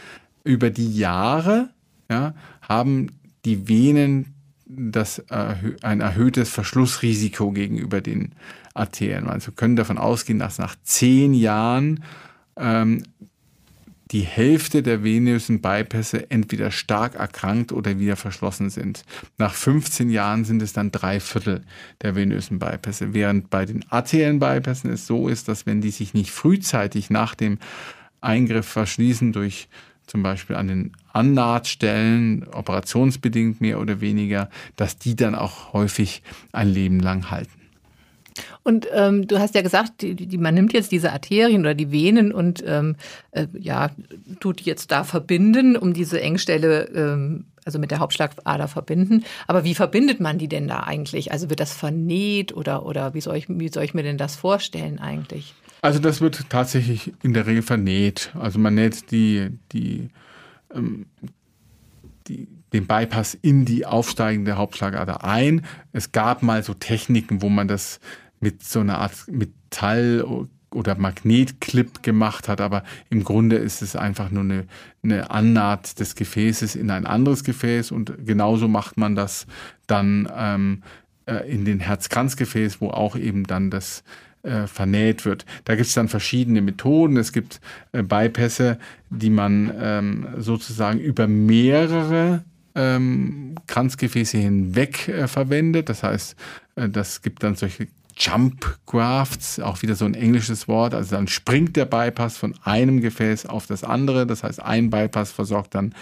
über 0.44 0.70
die 0.70 0.98
Jahre 0.98 1.70
ja, 2.10 2.34
haben 2.62 3.08
die 3.46 3.68
Venen 3.68 4.34
das 4.70 5.24
ein 5.30 6.02
erhöhtes 6.02 6.50
Verschlussrisiko 6.50 7.52
gegenüber 7.52 8.02
den 8.02 8.34
Arterien. 8.74 9.28
Also 9.30 9.54
können 9.54 9.78
davon 9.78 9.98
ausgehen, 9.98 10.40
dass 10.40 10.60
nach 10.60 10.76
zehn 10.84 11.34
Jahren 11.34 12.04
ähm, 12.58 13.04
die 14.12 14.22
Hälfte 14.22 14.84
der 14.84 15.04
venösen 15.04 15.62
Bypässe 15.62 16.32
entweder 16.32 16.72
stark 16.72 17.16
erkrankt 17.16 17.72
oder 17.72 18.00
wieder 18.00 18.16
verschlossen 18.16 18.70
sind. 18.70 19.04
Nach 19.38 19.54
15 19.54 20.10
Jahren 20.10 20.46
sind 20.46 20.62
es 20.62 20.74
dann 20.74 20.92
drei 20.92 21.20
Viertel 21.20 21.64
der 22.02 22.16
venösen 22.16 22.60
Bypässe, 22.60 23.14
während 23.14 23.50
bei 23.50 23.66
den 23.66 23.84
arteriellen 23.90 24.40
Bypässen 24.40 24.92
es 24.92 25.08
so 25.08 25.28
ist, 25.28 25.48
dass 25.48 25.66
wenn 25.66 25.82
die 25.82 25.92
sich 25.92 26.14
nicht 26.14 26.32
frühzeitig 26.32 27.10
nach 27.10 27.36
dem 27.36 27.58
Eingriff 28.22 28.68
verschließen 28.68 29.34
durch 29.34 29.68
zum 30.06 30.24
Beispiel 30.24 30.56
an 30.56 30.70
den 30.70 30.92
Annahtstellen, 31.12 32.48
operationsbedingt 32.48 33.60
mehr 33.60 33.80
oder 33.80 34.00
weniger, 34.00 34.50
dass 34.78 34.98
die 34.98 35.18
dann 35.18 35.36
auch 35.36 35.74
häufig 35.74 36.24
ein 36.54 36.70
Leben 36.70 37.02
lang 37.02 37.30
halten. 37.30 37.57
Und 38.63 38.88
ähm, 38.94 39.27
du 39.27 39.39
hast 39.39 39.56
ja 39.56 39.62
gesagt, 39.62 40.01
die, 40.01 40.15
die, 40.15 40.38
man 40.38 40.53
nimmt 40.53 40.74
jetzt 40.74 40.91
diese 40.91 41.12
Arterien 41.12 41.62
oder 41.62 41.74
die 41.74 41.91
Venen 41.91 42.32
und 42.32 42.63
ähm, 42.65 42.96
äh, 43.32 43.48
ja, 43.58 43.91
tut 44.39 44.62
jetzt 44.62 44.91
da 44.91 45.03
verbinden, 45.03 45.75
um 45.75 45.94
diese 45.94 46.22
Engstelle 46.22 46.89
ähm, 46.94 47.46
also 47.67 47.79
mit 47.79 47.91
der 47.91 48.00
Hauptschlagader 48.00 48.67
verbinden. 48.70 49.25
Aber 49.46 49.65
wie 49.65 49.75
verbindet 49.75 50.22
man 50.22 50.38
die 50.38 50.48
denn 50.48 50.67
da 50.67 50.84
eigentlich? 50.84 51.34
Also 51.34 51.50
wird 51.50 51.60
das 51.60 51.74
vernäht 51.74 52.56
oder, 52.56 52.86
oder 52.86 53.13
wie, 53.13 53.22
soll 53.22 53.36
ich, 53.36 53.48
wie 53.50 53.67
soll 53.67 53.84
ich 53.84 53.94
mir 53.94 54.03
denn 54.03 54.17
das 54.17 54.38
vorstellen 54.38 55.00
eigentlich? 55.00 55.53
Also 55.82 56.00
das 56.00 56.22
wird 56.22 56.50
tatsächlich 56.50 57.13
in 57.24 57.34
der 57.34 57.46
Regel 57.46 57.62
vernäht. 57.62 58.32
Also 58.39 58.58
man 58.58 58.74
näht 58.74 59.12
die, 59.12 59.50
die, 59.74 60.10
ähm, 60.74 61.08
die, 62.27 62.48
den 62.74 62.88
Bypass 62.88 63.34
in 63.36 63.65
die 63.65 63.86
aufsteigende 63.86 64.58
Hauptschlagader 64.58 65.24
ein. 65.24 65.65
Es 65.91 66.12
gab 66.12 66.44
mal 66.44 66.63
so 66.63 66.74
Techniken, 66.74 67.41
wo 67.41 67.50
man 67.50 67.67
das 67.67 68.00
mit 68.39 68.63
so 68.63 68.79
einer 68.79 69.00
Art 69.00 69.27
Metall 69.27 70.24
oder 70.72 70.96
Magnetclip 70.96 72.03
gemacht 72.03 72.48
hat, 72.48 72.62
aber 72.62 72.84
im 73.10 73.24
Grunde 73.24 73.56
ist 73.56 73.82
es 73.82 73.96
einfach 73.96 74.29
nur 74.32 74.44
eine, 74.44 74.65
eine 75.03 75.32
Annaht 75.32 76.00
des 76.00 76.15
Gefäßes 76.15 76.75
in 76.75 76.91
ein 76.91 77.06
anderes 77.06 77.44
Gefäß 77.44 77.91
und 77.91 78.13
genauso 78.25 78.67
macht 78.67 78.98
man 78.98 79.15
das 79.15 79.48
dann 79.88 80.29
ähm, 80.36 80.84
äh, 81.25 81.50
in 81.50 81.65
den 81.65 81.79
Herzkranzgefäß, 81.79 82.82
wo 82.82 82.89
auch 82.89 83.15
eben 83.15 83.46
dann 83.46 83.72
das 83.72 84.03
äh, 84.44 84.67
vernäht 84.67 85.25
wird. 85.25 85.46
Da 85.65 85.75
gibt 85.75 85.88
es 85.88 85.94
dann 85.94 86.10
verschiedene 86.10 86.62
Methoden. 86.62 87.17
Es 87.17 87.32
gibt 87.32 87.60
äh, 87.91 88.03
Bypässe, 88.03 88.77
die 89.10 89.29
man 89.29 89.72
ähm, 89.79 90.27
sozusagen 90.38 91.00
über 91.00 91.27
mehrere 91.27 92.44
ähm, 92.75 93.56
Kranzgefäße 93.67 94.38
hinweg 94.38 95.08
äh, 95.08 95.27
verwendet. 95.27 95.89
Das 95.89 96.03
heißt, 96.03 96.36
äh, 96.75 96.89
das 96.89 97.22
gibt 97.22 97.44
dann 97.44 97.56
solche 97.56 97.88
Jump 98.20 98.80
Grafts, 98.86 99.60
auch 99.60 99.82
wieder 99.82 99.96
so 99.96 100.06
ein 100.06 100.16
englisches 100.16 100.68
Wort. 100.68 100.94
Also 100.94 101.16
dann 101.16 101.28
springt 101.28 101.76
der 101.76 101.86
Bypass 101.86 102.38
von 102.38 102.56
einem 102.64 103.02
Gefäß 103.02 103.46
auf 103.46 103.68
das 103.68 103.84
andere. 103.84 104.26
Das 104.26 104.44
heißt, 104.44 104.62
ein 104.62 104.90
Bypass 104.90 105.32
versorgt 105.32 105.76
dann 105.76 105.94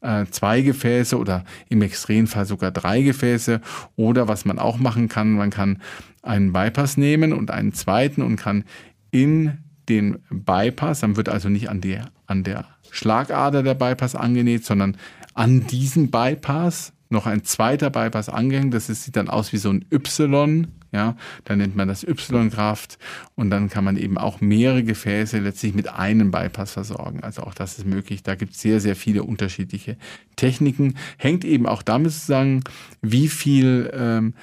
äh, 0.00 0.26
zwei 0.30 0.62
Gefäße 0.62 1.16
oder 1.16 1.44
im 1.68 1.82
Extremfall 1.82 2.44
sogar 2.44 2.72
drei 2.72 3.02
Gefäße. 3.02 3.60
Oder 3.96 4.26
was 4.26 4.44
man 4.44 4.58
auch 4.58 4.78
machen 4.78 5.08
kann, 5.08 5.32
man 5.32 5.50
kann 5.50 5.80
einen 6.22 6.52
Bypass 6.52 6.96
nehmen 6.96 7.32
und 7.32 7.50
einen 7.50 7.72
zweiten 7.72 8.22
und 8.22 8.36
kann 8.36 8.64
in 9.10 9.58
den 9.88 10.18
Bypass, 10.30 11.00
dann 11.00 11.16
wird 11.16 11.28
also 11.28 11.48
nicht 11.48 11.68
an 11.68 11.80
der, 11.80 12.10
an 12.26 12.44
der 12.44 12.66
Schlagader 12.90 13.62
der 13.62 13.74
Bypass 13.74 14.14
angenäht, 14.14 14.64
sondern 14.64 14.96
an 15.34 15.66
diesen 15.66 16.10
Bypass 16.10 16.92
noch 17.10 17.26
ein 17.26 17.44
zweiter 17.44 17.90
Bypass 17.90 18.28
angehängt. 18.28 18.74
Das 18.74 18.86
sieht 18.86 19.16
dann 19.16 19.28
aus 19.28 19.52
wie 19.52 19.58
so 19.58 19.70
ein 19.70 19.84
Y 19.92 20.68
ja, 20.92 21.16
dann 21.44 21.58
nennt 21.58 21.76
man 21.76 21.86
das 21.86 22.02
Y-Kraft 22.02 22.98
und 23.36 23.50
dann 23.50 23.68
kann 23.68 23.84
man 23.84 23.96
eben 23.96 24.18
auch 24.18 24.40
mehrere 24.40 24.82
Gefäße 24.82 25.38
letztlich 25.38 25.74
mit 25.74 25.88
einem 25.88 26.32
Bypass 26.32 26.72
versorgen. 26.72 27.22
Also 27.22 27.42
auch 27.42 27.54
das 27.54 27.78
ist 27.78 27.86
möglich. 27.86 28.22
Da 28.24 28.34
gibt 28.34 28.54
es 28.54 28.60
sehr, 28.60 28.80
sehr 28.80 28.96
viele 28.96 29.22
unterschiedliche 29.22 29.96
Techniken. 30.34 30.94
Hängt 31.16 31.44
eben 31.44 31.66
auch 31.66 31.82
damit 31.82 32.12
zusammen, 32.12 32.64
wie 33.02 33.28
viel 33.28 33.90
ähm, 33.94 34.34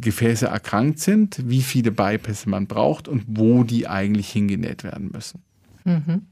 Gefäße 0.00 0.46
erkrankt 0.46 1.00
sind, 1.00 1.42
wie 1.44 1.60
viele 1.60 1.92
Bypässe 1.92 2.48
man 2.48 2.66
braucht 2.66 3.06
und 3.06 3.24
wo 3.26 3.62
die 3.62 3.86
eigentlich 3.86 4.30
hingenäht 4.30 4.82
werden 4.82 5.10
müssen. 5.12 5.42
Mhm. 5.84 6.22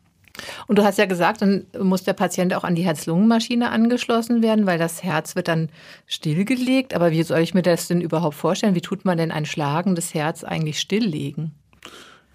Und 0.66 0.78
du 0.78 0.84
hast 0.84 0.98
ja 0.98 1.06
gesagt, 1.06 1.42
dann 1.42 1.66
muss 1.78 2.02
der 2.02 2.12
Patient 2.12 2.54
auch 2.54 2.64
an 2.64 2.74
die 2.74 2.82
Herz-Lungen-Maschine 2.82 3.70
angeschlossen 3.70 4.42
werden, 4.42 4.66
weil 4.66 4.78
das 4.78 5.02
Herz 5.02 5.36
wird 5.36 5.48
dann 5.48 5.68
stillgelegt. 6.06 6.94
Aber 6.94 7.12
wie 7.12 7.22
soll 7.22 7.40
ich 7.40 7.54
mir 7.54 7.62
das 7.62 7.88
denn 7.88 8.00
überhaupt 8.00 8.34
vorstellen? 8.34 8.74
Wie 8.74 8.80
tut 8.80 9.04
man 9.04 9.18
denn 9.18 9.30
ein 9.30 9.46
schlagendes 9.46 10.14
Herz 10.14 10.42
eigentlich 10.42 10.80
stilllegen? 10.80 11.52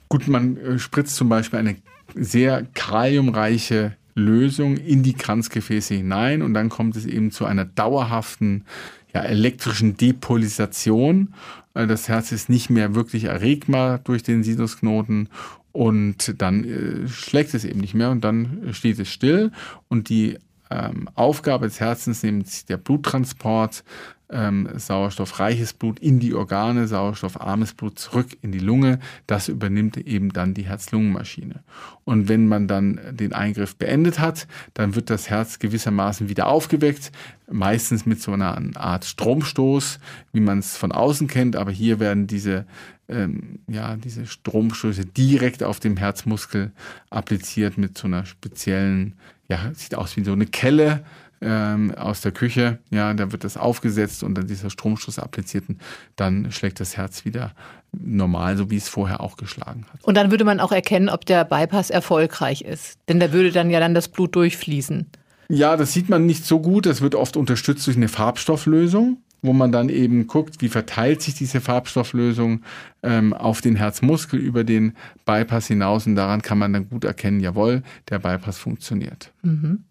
Gut, 0.08 0.28
man 0.28 0.58
äh, 0.58 0.80
spritzt 0.80 1.16
zum 1.16 1.30
Beispiel 1.30 1.60
eine 1.60 1.76
sehr 2.16 2.66
kaliumreiche 2.74 3.96
Lösung 4.16 4.78
in 4.78 5.04
die 5.04 5.14
Kranzgefäße 5.14 5.96
hinein 5.96 6.42
und 6.42 6.54
dann 6.54 6.70
kommt 6.70 6.96
es 6.96 7.06
eben 7.06 7.32
zu 7.32 7.46
einer 7.46 7.66
dauerhaften 7.66 8.66
ja, 9.14 9.22
elektrischen 9.22 9.98
Depolisation. 9.98 11.34
Äh, 11.74 11.88
das 11.88 12.08
Herz 12.08 12.32
ist 12.32 12.50
nicht 12.50 12.70
mehr 12.70 12.96
wirklich 12.96 13.26
erregbar 13.26 14.00
durch 14.00 14.24
den 14.24 14.44
Sinusknoten 14.44 15.30
und 15.72 16.42
dann 16.42 16.64
äh, 16.64 17.08
schlägt 17.08 17.54
es 17.54 17.66
eben 17.66 17.80
nicht 17.80 17.94
mehr 17.94 18.12
und 18.12 18.24
dann 18.24 18.70
steht 18.72 19.00
es 19.00 19.10
still 19.10 19.52
und 19.88 20.10
die 20.10 20.38
ähm, 20.70 21.10
Aufgabe 21.16 21.68
des 21.68 21.80
Herzens, 21.80 22.24
nämlich 22.24 22.66
der 22.66 22.78
Bluttransport, 22.78 23.84
ähm, 24.32 24.70
sauerstoffreiches 24.76 25.74
Blut 25.74 26.00
in 26.00 26.20
die 26.20 26.36
Organe, 26.36 26.88
sauerstoffarmes 26.88 27.74
Blut 27.74 27.98
zurück 27.98 28.38
in 28.42 28.52
die 28.52 28.60
Lunge, 28.60 29.00
das 29.26 29.48
übernimmt 29.48 29.98
eben 29.98 30.32
dann 30.32 30.54
die 30.54 30.68
Herz-Lungen-Maschine. 30.68 31.64
Und 32.04 32.28
wenn 32.28 32.48
man 32.48 32.68
dann 32.68 33.00
den 33.12 33.34
Eingriff 33.34 33.76
beendet 33.76 34.20
hat, 34.20 34.48
dann 34.76 34.94
wird 34.96 35.10
das 35.10 35.30
Herz 35.30 35.58
gewissermaßen 35.58 36.30
wieder 36.30 36.48
aufgeweckt, 36.48 37.12
meistens 37.52 38.06
mit 38.06 38.22
so 38.22 38.32
einer 38.32 38.60
Art 38.76 39.06
Stromstoß, 39.06 40.00
wie 40.34 40.40
man 40.40 40.60
es 40.60 40.78
von 40.78 40.92
außen 40.92 41.28
kennt, 41.28 41.56
aber 41.56 41.72
hier 41.72 42.00
werden 42.00 42.28
diese 42.28 42.66
ähm, 43.10 43.60
ja, 43.68 43.96
diese 43.96 44.28
Stromstöße 44.28 45.06
direkt 45.06 45.64
auf 45.64 45.80
dem 45.80 45.98
Herzmuskel 45.98 46.72
appliziert 47.10 47.78
mit 47.78 47.98
so 47.98 48.08
einer 48.08 48.26
speziellen, 48.26 49.16
ja, 49.48 49.72
sieht 49.74 49.96
aus 49.96 50.16
wie 50.16 50.24
so 50.24 50.34
eine 50.34 50.46
Kelle 50.46 51.04
ähm, 51.42 51.94
aus 51.96 52.22
der 52.22 52.32
Küche. 52.32 52.80
Ja, 52.92 53.14
da 53.14 53.32
wird 53.32 53.44
das 53.44 53.58
aufgesetzt 53.58 54.24
und 54.24 54.36
dann 54.36 54.48
dieser 54.48 54.70
Stromstoß 54.70 55.20
appliziert 55.20 55.70
und 55.70 55.82
dann 56.16 56.52
schlägt 56.52 56.80
das 56.80 56.98
Herz 56.98 57.26
wieder 57.26 57.54
normal, 57.92 58.58
so 58.58 58.70
wie 58.70 58.78
es 58.78 58.88
vorher 58.88 59.22
auch 59.22 59.38
geschlagen 59.38 59.86
hat. 59.92 60.04
Und 60.04 60.16
dann 60.16 60.30
würde 60.30 60.44
man 60.44 60.60
auch 60.60 60.72
erkennen, 60.72 61.10
ob 61.10 61.26
der 61.26 61.46
Bypass 61.46 61.90
erfolgreich 61.90 62.62
ist. 62.62 63.00
Denn 63.10 63.20
da 63.20 63.32
würde 63.32 63.52
dann 63.52 63.72
ja 63.72 63.80
dann 63.80 63.96
das 63.96 64.10
Blut 64.10 64.36
durchfließen. 64.36 65.08
Ja, 65.50 65.76
das 65.76 65.94
sieht 65.94 66.10
man 66.10 66.26
nicht 66.26 66.46
so 66.46 66.60
gut. 66.60 66.86
Das 66.86 67.02
wird 67.02 67.16
oft 67.16 67.36
unterstützt 67.36 67.88
durch 67.88 67.98
eine 67.98 68.08
Farbstofflösung 68.08 69.18
wo 69.42 69.54
man 69.54 69.72
dann 69.72 69.90
eben 69.90 70.28
guckt, 70.28 70.62
wie 70.62 70.70
verteilt 70.70 71.22
sich 71.22 71.34
diese 71.34 71.62
Farbstofflösung 71.62 72.62
ähm, 73.04 73.34
auf 73.34 73.62
den 73.62 73.76
Herzmuskel 73.76 74.40
über 74.40 74.64
den 74.64 74.94
Bypass 75.26 75.68
hinaus 75.68 76.08
und 76.08 76.16
daran 76.16 76.42
kann 76.42 76.58
man 76.58 76.74
dann 76.74 76.90
gut 76.90 77.04
erkennen, 77.04 77.40
jawohl, 77.40 77.84
der 78.10 78.20
Bypass 78.20 78.58
funktioniert. 78.58 79.32
Mhm. 79.42 79.84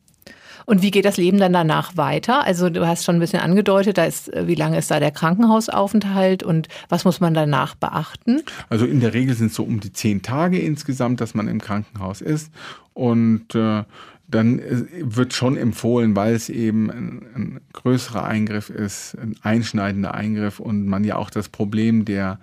Und 0.66 0.82
wie 0.82 0.90
geht 0.90 1.06
das 1.06 1.16
Leben 1.16 1.38
dann 1.38 1.54
danach 1.54 1.96
weiter? 1.96 2.44
Also 2.44 2.68
du 2.68 2.86
hast 2.86 3.04
schon 3.04 3.16
ein 3.16 3.20
bisschen 3.20 3.40
angedeutet, 3.40 3.96
da 3.96 4.04
ist, 4.04 4.30
wie 4.34 4.54
lange 4.54 4.76
ist 4.76 4.90
da 4.90 5.00
der 5.00 5.12
Krankenhausaufenthalt 5.12 6.42
und 6.42 6.68
was 6.90 7.06
muss 7.06 7.20
man 7.20 7.32
danach 7.32 7.74
beachten? 7.74 8.42
Also 8.68 8.84
in 8.84 9.00
der 9.00 9.14
Regel 9.14 9.34
sind 9.34 9.46
es 9.46 9.54
so 9.54 9.62
um 9.62 9.80
die 9.80 9.94
zehn 9.94 10.20
Tage 10.20 10.58
insgesamt, 10.58 11.22
dass 11.22 11.34
man 11.34 11.48
im 11.48 11.58
Krankenhaus 11.58 12.20
ist. 12.20 12.52
Und 12.92 13.54
äh, 13.54 13.84
dann 14.28 14.58
äh, 14.58 14.84
wird 15.00 15.32
schon 15.32 15.56
empfohlen, 15.56 16.14
weil 16.14 16.34
es 16.34 16.48
eben 16.48 16.90
ein, 16.90 17.22
ein, 17.34 17.60
größerer 17.72 18.24
Eingriff 18.24 18.70
ist, 18.70 19.16
ein 19.18 19.36
einschneidender 19.42 20.14
Eingriff 20.14 20.60
und 20.60 20.86
man 20.86 21.04
ja 21.04 21.16
auch 21.16 21.30
das 21.30 21.48
Problem 21.48 22.04
der, 22.04 22.38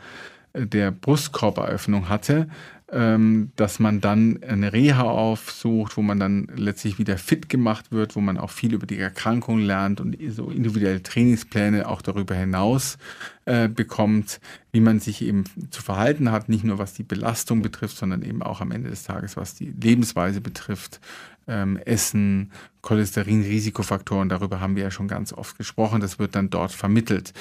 der 0.54 0.92
Brustkorberöffnung 0.92 2.10
hatte, 2.10 2.48
ähm, 2.92 3.52
dass 3.56 3.80
man 3.80 4.00
dann 4.00 4.44
eine 4.44 4.72
Reha 4.72 5.04
aufsucht, 5.04 5.98
wo 5.98 6.04
man 6.04 6.20
dann 6.20 6.48
letztlich 6.56 7.00
wieder 7.00 7.18
fit 7.18 7.50
gemacht 7.50 7.92
wird, 7.92 8.16
wo 8.16 8.22
man 8.22 8.38
auch 8.38 8.52
viel 8.52 8.74
über 8.74 8.86
die 8.86 9.00
Erkrankung 9.00 9.60
lernt 9.60 10.00
und 10.00 10.16
so 10.30 10.50
individuelle 10.50 11.02
Trainingspläne 11.02 11.88
auch 11.88 12.04
darüber 12.04 12.36
hinaus 12.36 13.00
äh, 13.46 13.68
bekommt, 13.68 14.40
wie 14.72 14.82
man 14.82 15.00
sich 15.00 15.24
eben 15.24 15.46
zu 15.72 15.82
verhalten 15.82 16.32
hat, 16.32 16.48
nicht 16.48 16.64
nur 16.64 16.78
was 16.78 16.94
die 16.94 17.04
Belastung 17.04 17.64
betrifft, 17.64 17.98
sondern 17.98 18.22
eben 18.22 18.44
auch 18.44 18.62
am 18.62 18.72
Ende 18.72 18.92
des 18.92 19.04
Tages, 19.04 19.36
was 19.36 19.56
die 19.56 19.74
Lebensweise 19.82 20.40
betrifft, 20.40 21.00
ähm, 21.48 21.78
Essen, 21.78 22.52
Cholesterin, 22.82 23.42
Risikofaktoren, 23.42 24.30
darüber 24.30 24.60
haben 24.60 24.76
wir 24.76 24.84
ja 24.84 24.92
schon 24.92 25.08
ganz 25.08 25.34
oft 25.34 25.58
gesprochen, 25.58 26.02
das 26.02 26.20
wird 26.20 26.36
dann 26.36 26.50
dort 26.50 26.72
vermittelt. 26.72 27.34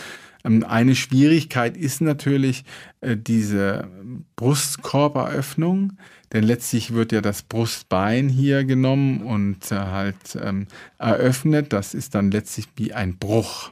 Ähm, 0.44 0.64
eine 0.64 0.94
Schwierigkeit 0.94 1.76
ist 1.76 2.00
natürlich 2.00 2.64
äh, 3.00 3.16
diese 3.16 3.88
Brustkorberöffnung, 4.36 5.94
denn 6.32 6.44
letztlich 6.44 6.92
wird 6.92 7.12
ja 7.12 7.20
das 7.20 7.42
Brustbein 7.42 8.28
hier 8.28 8.64
genommen 8.64 9.22
und 9.22 9.70
äh, 9.70 9.76
halt 9.76 10.16
ähm, 10.40 10.66
eröffnet. 10.98 11.72
Das 11.72 11.94
ist 11.94 12.14
dann 12.14 12.30
letztlich 12.30 12.68
wie 12.76 12.92
ein 12.92 13.16
Bruch. 13.16 13.70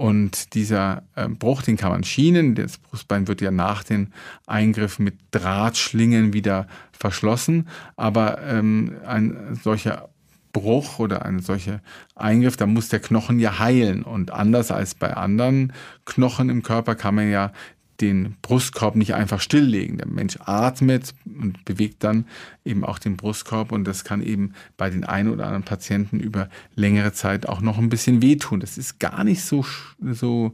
Und 0.00 0.54
dieser 0.54 1.02
äh, 1.14 1.28
Bruch, 1.28 1.60
den 1.60 1.76
kann 1.76 1.90
man 1.90 2.04
schienen. 2.04 2.54
Das 2.54 2.78
Brustbein 2.78 3.28
wird 3.28 3.42
ja 3.42 3.50
nach 3.50 3.84
den 3.84 4.14
Eingriffen 4.46 5.04
mit 5.04 5.18
Drahtschlingen 5.30 6.32
wieder 6.32 6.68
verschlossen. 6.90 7.68
Aber 7.96 8.40
ähm, 8.40 8.94
ein 9.04 9.60
solcher 9.62 10.08
Bruch 10.54 11.00
oder 11.00 11.26
ein 11.26 11.40
solcher 11.40 11.82
Eingriff, 12.14 12.56
da 12.56 12.64
muss 12.64 12.88
der 12.88 13.00
Knochen 13.00 13.38
ja 13.40 13.58
heilen. 13.58 14.02
Und 14.02 14.30
anders 14.30 14.70
als 14.70 14.94
bei 14.94 15.12
anderen 15.12 15.74
Knochen 16.06 16.48
im 16.48 16.62
Körper 16.62 16.94
kann 16.94 17.16
man 17.16 17.30
ja 17.30 17.52
den 18.00 18.36
Brustkorb 18.42 18.96
nicht 18.96 19.14
einfach 19.14 19.40
stilllegen. 19.40 19.98
Der 19.98 20.06
Mensch 20.06 20.38
atmet 20.40 21.14
und 21.24 21.64
bewegt 21.64 22.02
dann 22.04 22.26
eben 22.64 22.84
auch 22.84 22.98
den 22.98 23.16
Brustkorb 23.16 23.72
und 23.72 23.84
das 23.84 24.04
kann 24.04 24.22
eben 24.22 24.52
bei 24.76 24.90
den 24.90 25.04
einen 25.04 25.30
oder 25.30 25.44
anderen 25.44 25.64
Patienten 25.64 26.20
über 26.20 26.48
längere 26.74 27.12
Zeit 27.12 27.48
auch 27.48 27.60
noch 27.60 27.78
ein 27.78 27.88
bisschen 27.88 28.22
wehtun. 28.22 28.60
Das 28.60 28.78
ist 28.78 28.98
gar 28.98 29.24
nicht 29.24 29.42
so, 29.42 29.64
so 30.00 30.52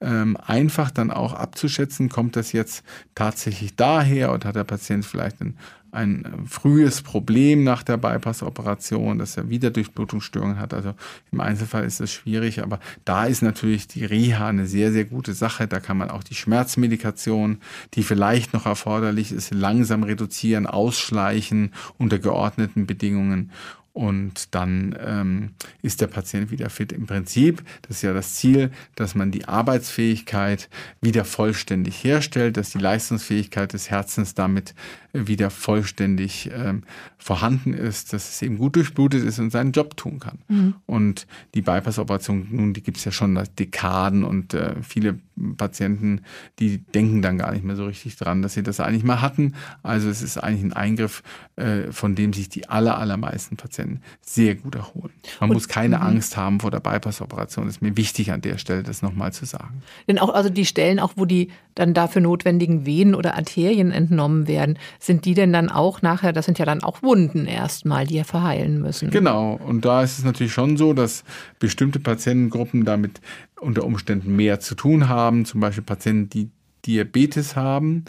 ähm, 0.00 0.36
einfach 0.36 0.90
dann 0.90 1.10
auch 1.10 1.32
abzuschätzen, 1.32 2.08
kommt 2.08 2.36
das 2.36 2.52
jetzt 2.52 2.84
tatsächlich 3.14 3.74
daher 3.74 4.32
oder 4.32 4.48
hat 4.48 4.56
der 4.56 4.64
Patient 4.64 5.04
vielleicht 5.04 5.40
ein, 5.40 5.56
ein 5.98 6.44
frühes 6.46 7.02
Problem 7.02 7.64
nach 7.64 7.82
der 7.82 7.96
Bypass-Operation, 7.96 9.18
dass 9.18 9.36
er 9.36 9.50
wieder 9.50 9.70
Durchblutungsstörungen 9.70 10.58
hat. 10.58 10.72
Also 10.72 10.94
im 11.32 11.40
Einzelfall 11.40 11.84
ist 11.84 12.00
das 12.00 12.12
schwierig, 12.12 12.62
aber 12.62 12.78
da 13.04 13.24
ist 13.24 13.42
natürlich 13.42 13.88
die 13.88 14.04
Reha 14.04 14.48
eine 14.48 14.66
sehr, 14.66 14.92
sehr 14.92 15.04
gute 15.04 15.34
Sache. 15.34 15.66
Da 15.66 15.80
kann 15.80 15.98
man 15.98 16.10
auch 16.10 16.22
die 16.22 16.34
Schmerzmedikation, 16.34 17.58
die 17.94 18.02
vielleicht 18.02 18.52
noch 18.52 18.66
erforderlich 18.66 19.32
ist, 19.32 19.52
langsam 19.52 20.04
reduzieren, 20.04 20.66
ausschleichen 20.66 21.72
unter 21.98 22.18
geordneten 22.18 22.86
Bedingungen 22.86 23.50
und 23.98 24.54
dann 24.54 24.96
ähm, 25.04 25.50
ist 25.82 26.00
der 26.00 26.06
Patient 26.06 26.52
wieder 26.52 26.70
fit. 26.70 26.92
Im 26.92 27.06
Prinzip, 27.06 27.64
das 27.82 27.96
ist 27.96 28.02
ja 28.02 28.12
das 28.12 28.34
Ziel, 28.34 28.70
dass 28.94 29.16
man 29.16 29.32
die 29.32 29.48
Arbeitsfähigkeit 29.48 30.68
wieder 31.00 31.24
vollständig 31.24 32.04
herstellt, 32.04 32.56
dass 32.56 32.70
die 32.70 32.78
Leistungsfähigkeit 32.78 33.72
des 33.72 33.90
Herzens 33.90 34.34
damit 34.34 34.76
wieder 35.12 35.50
vollständig 35.50 36.48
ähm, 36.54 36.84
vorhanden 37.16 37.74
ist, 37.74 38.12
dass 38.12 38.28
es 38.28 38.42
eben 38.42 38.58
gut 38.58 38.76
durchblutet 38.76 39.24
ist 39.24 39.40
und 39.40 39.50
seinen 39.50 39.72
Job 39.72 39.96
tun 39.96 40.20
kann. 40.20 40.38
Mhm. 40.46 40.74
Und 40.86 41.26
die 41.54 41.62
Bypass-Operation, 41.62 42.46
nun, 42.52 42.74
die 42.74 42.82
gibt 42.84 42.98
es 42.98 43.04
ja 43.04 43.10
schon 43.10 43.34
seit 43.34 43.58
Dekaden 43.58 44.22
und 44.22 44.54
äh, 44.54 44.76
viele 44.82 45.18
Patienten, 45.56 46.20
die 46.58 46.78
denken 46.78 47.22
dann 47.22 47.38
gar 47.38 47.52
nicht 47.52 47.64
mehr 47.64 47.76
so 47.76 47.86
richtig 47.86 48.16
dran, 48.16 48.42
dass 48.42 48.54
sie 48.54 48.62
das 48.62 48.80
eigentlich 48.80 49.04
mal 49.04 49.20
hatten. 49.20 49.54
Also 49.82 50.08
es 50.08 50.22
ist 50.22 50.38
eigentlich 50.38 50.64
ein 50.64 50.72
Eingriff, 50.72 51.22
äh, 51.56 51.90
von 51.90 52.14
dem 52.14 52.32
sich 52.32 52.48
die 52.48 52.68
aller, 52.68 52.98
allermeisten 52.98 53.56
Patienten 53.56 53.87
sehr 54.20 54.54
gut 54.54 54.74
erholen. 54.74 55.12
Man 55.40 55.50
und, 55.50 55.54
muss 55.54 55.68
keine 55.68 55.96
mhm. 55.96 56.02
Angst 56.02 56.36
haben 56.36 56.60
vor 56.60 56.70
der 56.70 56.80
Bypass-Operation. 56.80 57.66
Das 57.66 57.76
ist 57.76 57.82
mir 57.82 57.96
wichtig 57.96 58.32
an 58.32 58.40
der 58.40 58.58
Stelle, 58.58 58.82
das 58.82 59.02
nochmal 59.02 59.32
zu 59.32 59.44
sagen. 59.44 59.82
Denn 60.06 60.18
auch, 60.18 60.32
also 60.34 60.50
die 60.50 60.64
Stellen, 60.64 61.00
auch 61.00 61.12
wo 61.16 61.24
die 61.24 61.48
dann 61.74 61.94
dafür 61.94 62.22
notwendigen 62.22 62.86
Venen 62.86 63.14
oder 63.14 63.36
Arterien 63.36 63.90
entnommen 63.92 64.48
werden, 64.48 64.78
sind 64.98 65.24
die 65.24 65.34
denn 65.34 65.52
dann 65.52 65.70
auch 65.70 66.02
nachher, 66.02 66.32
das 66.32 66.44
sind 66.44 66.58
ja 66.58 66.64
dann 66.64 66.82
auch 66.82 67.02
Wunden 67.02 67.46
erstmal, 67.46 68.06
die 68.06 68.16
ja 68.16 68.24
verheilen 68.24 68.80
müssen. 68.80 69.10
Genau, 69.10 69.58
und 69.64 69.84
da 69.84 70.02
ist 70.02 70.18
es 70.18 70.24
natürlich 70.24 70.52
schon 70.52 70.76
so, 70.76 70.92
dass 70.92 71.24
bestimmte 71.58 72.00
Patientengruppen 72.00 72.84
damit 72.84 73.20
unter 73.60 73.84
Umständen 73.84 74.34
mehr 74.36 74.60
zu 74.60 74.74
tun 74.74 75.08
haben, 75.08 75.44
zum 75.44 75.60
Beispiel 75.60 75.84
Patienten, 75.84 76.30
die 76.30 76.50
Diabetes 76.86 77.56
haben, 77.56 78.04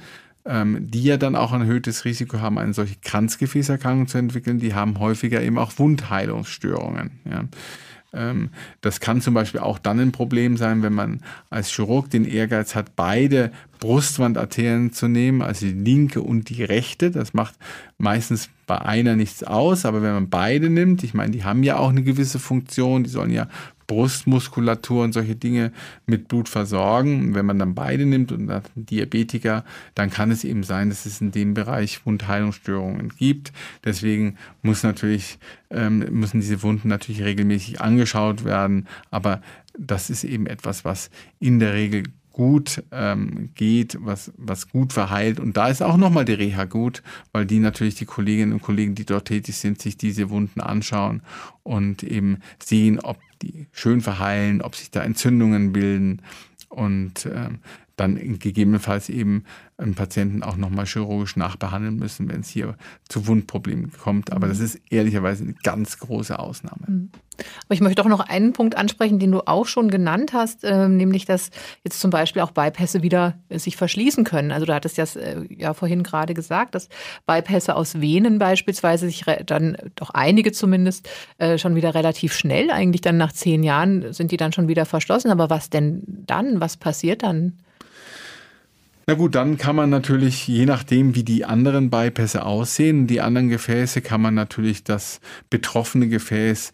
ähm, 0.49 0.89
die 0.89 1.03
ja 1.03 1.17
dann 1.17 1.35
auch 1.35 1.53
ein 1.53 1.61
erhöhtes 1.61 2.05
Risiko 2.05 2.39
haben, 2.39 2.57
eine 2.57 2.73
solche 2.73 2.95
Kranzgefäßerkrankung 3.03 4.07
zu 4.07 4.17
entwickeln, 4.17 4.59
die 4.59 4.73
haben 4.73 4.99
häufiger 4.99 5.41
eben 5.41 5.59
auch 5.59 5.77
Wundheilungsstörungen. 5.77 7.11
Ja. 7.29 7.43
Ähm, 8.11 8.49
das 8.81 8.99
kann 8.99 9.21
zum 9.21 9.35
Beispiel 9.35 9.59
auch 9.59 9.77
dann 9.77 9.99
ein 9.99 10.11
Problem 10.11 10.57
sein, 10.57 10.81
wenn 10.81 10.93
man 10.93 11.21
als 11.51 11.69
Chirurg 11.69 12.09
den 12.09 12.25
Ehrgeiz 12.25 12.73
hat, 12.73 12.95
beide 12.95 13.51
Brustwandarterien 13.79 14.91
zu 14.91 15.07
nehmen, 15.07 15.43
also 15.43 15.67
die 15.67 15.73
linke 15.73 16.21
und 16.21 16.49
die 16.49 16.63
rechte. 16.63 17.11
Das 17.11 17.35
macht 17.35 17.53
meistens 17.99 18.49
bei 18.65 18.81
einer 18.81 19.15
nichts 19.15 19.43
aus, 19.43 19.85
aber 19.85 20.01
wenn 20.01 20.13
man 20.13 20.29
beide 20.29 20.71
nimmt, 20.71 21.03
ich 21.03 21.13
meine, 21.13 21.31
die 21.31 21.43
haben 21.43 21.61
ja 21.61 21.77
auch 21.77 21.89
eine 21.89 22.01
gewisse 22.01 22.39
Funktion, 22.39 23.03
die 23.03 23.11
sollen 23.11 23.31
ja 23.31 23.47
Brustmuskulatur 23.89 25.03
und 25.03 25.13
solche 25.13 25.35
Dinge 25.35 25.73
mit 26.05 26.27
Blut 26.27 26.47
versorgen. 26.47 27.33
Wenn 27.33 27.47
man 27.47 27.57
dann 27.57 27.73
beide 27.73 28.05
nimmt 28.05 28.31
und 28.31 28.49
einen 28.49 28.63
Diabetiker, 28.75 29.65
dann 29.95 30.11
kann 30.11 30.29
es 30.29 30.43
eben 30.43 30.63
sein, 30.63 30.89
dass 30.89 31.07
es 31.07 31.19
in 31.19 31.31
dem 31.31 31.55
Bereich 31.55 32.05
Wundheilungsstörungen 32.05 33.09
gibt. 33.09 33.51
Deswegen 33.83 34.37
muss 34.61 34.83
natürlich, 34.83 35.39
ähm, 35.71 36.05
müssen 36.11 36.39
diese 36.39 36.61
Wunden 36.61 36.87
natürlich 36.87 37.23
regelmäßig 37.23 37.81
angeschaut 37.81 38.45
werden. 38.45 38.87
Aber 39.09 39.41
das 39.77 40.11
ist 40.11 40.23
eben 40.23 40.45
etwas, 40.45 40.85
was 40.85 41.09
in 41.39 41.59
der 41.59 41.73
Regel 41.73 42.03
gut 42.31 42.83
ähm, 42.91 43.49
geht, 43.55 43.97
was, 44.01 44.31
was 44.37 44.69
gut 44.69 44.93
verheilt. 44.93 45.39
Und 45.39 45.57
da 45.57 45.67
ist 45.67 45.81
auch 45.81 45.97
nochmal 45.97 46.25
die 46.25 46.33
Reha 46.33 46.65
gut, 46.65 47.03
weil 47.31 47.45
die 47.45 47.59
natürlich 47.59 47.95
die 47.95 48.05
Kolleginnen 48.05 48.53
und 48.53 48.61
Kollegen, 48.61 48.95
die 48.95 49.05
dort 49.05 49.27
tätig 49.27 49.57
sind, 49.57 49.81
sich 49.81 49.97
diese 49.97 50.29
Wunden 50.29 50.61
anschauen 50.61 51.21
und 51.63 52.03
eben 52.03 52.39
sehen, 52.63 52.99
ob 52.99 53.17
die 53.41 53.67
schön 53.71 54.01
verheilen, 54.01 54.61
ob 54.61 54.75
sich 54.75 54.91
da 54.91 55.01
Entzündungen 55.03 55.73
bilden 55.73 56.21
und 56.69 57.25
ähm, 57.25 57.59
dann 57.99 58.39
gegebenenfalls 58.39 59.09
eben 59.09 59.43
einen 59.77 59.95
Patienten 59.95 60.43
auch 60.43 60.57
nochmal 60.57 60.85
chirurgisch 60.85 61.35
nachbehandeln 61.35 61.95
müssen, 61.95 62.29
wenn 62.29 62.41
es 62.41 62.49
hier 62.49 62.75
zu 63.07 63.27
Wundproblemen 63.27 63.91
kommt. 63.91 64.31
Aber 64.31 64.47
das 64.47 64.59
ist 64.59 64.79
ehrlicherweise 64.89 65.43
eine 65.43 65.53
ganz 65.63 65.97
große 65.99 66.37
Ausnahme. 66.37 66.85
Mhm. 66.87 67.09
Aber 67.65 67.73
ich 67.73 67.81
möchte 67.81 68.01
doch 68.01 68.09
noch 68.09 68.19
einen 68.19 68.51
Punkt 68.53 68.75
ansprechen, 68.75 69.19
den 69.19 69.31
du 69.31 69.47
auch 69.47 69.65
schon 69.65 69.89
genannt 69.89 70.33
hast, 70.33 70.63
äh, 70.63 70.89
nämlich 70.89 71.25
dass 71.25 71.51
jetzt 71.83 71.99
zum 71.99 72.11
Beispiel 72.11 72.41
auch 72.41 72.51
Bypässe 72.51 73.01
wieder 73.01 73.35
äh, 73.47 73.59
sich 73.59 73.77
verschließen 73.77 74.23
können. 74.23 74.51
Also 74.51 74.65
du 74.65 74.73
hattest 74.73 74.97
ja, 74.97 75.05
äh, 75.15 75.45
ja 75.49 75.73
vorhin 75.73 76.03
gerade 76.03 76.33
gesagt, 76.33 76.75
dass 76.75 76.89
Bypässe 77.25 77.75
aus 77.75 78.01
Venen 78.01 78.39
beispielsweise 78.39 79.07
sich 79.07 79.23
dann, 79.45 79.77
doch 79.95 80.09
einige 80.09 80.51
zumindest, 80.51 81.09
äh, 81.37 81.57
schon 81.57 81.75
wieder 81.75 81.95
relativ 81.95 82.33
schnell, 82.33 82.71
eigentlich 82.71 83.01
dann 83.01 83.17
nach 83.17 83.31
zehn 83.31 83.63
Jahren 83.63 84.11
sind 84.13 84.31
die 84.31 84.37
dann 84.37 84.51
schon 84.51 84.67
wieder 84.67 84.85
verschlossen. 84.85 85.31
Aber 85.31 85.49
was 85.49 85.69
denn 85.69 86.03
dann? 86.05 86.59
Was 86.59 86.77
passiert 86.77 87.23
dann? 87.23 87.53
Na 89.09 89.15
gut, 89.15 89.33
dann 89.33 89.57
kann 89.57 89.75
man 89.75 89.89
natürlich, 89.89 90.47
je 90.47 90.67
nachdem, 90.67 91.15
wie 91.15 91.23
die 91.23 91.43
anderen 91.43 91.89
Bypässe 91.89 92.45
aussehen, 92.45 93.07
die 93.07 93.21
anderen 93.21 93.49
Gefäße, 93.49 94.01
kann 94.01 94.21
man 94.21 94.35
natürlich 94.35 94.83
das 94.83 95.19
betroffene 95.49 96.07
Gefäß 96.07 96.73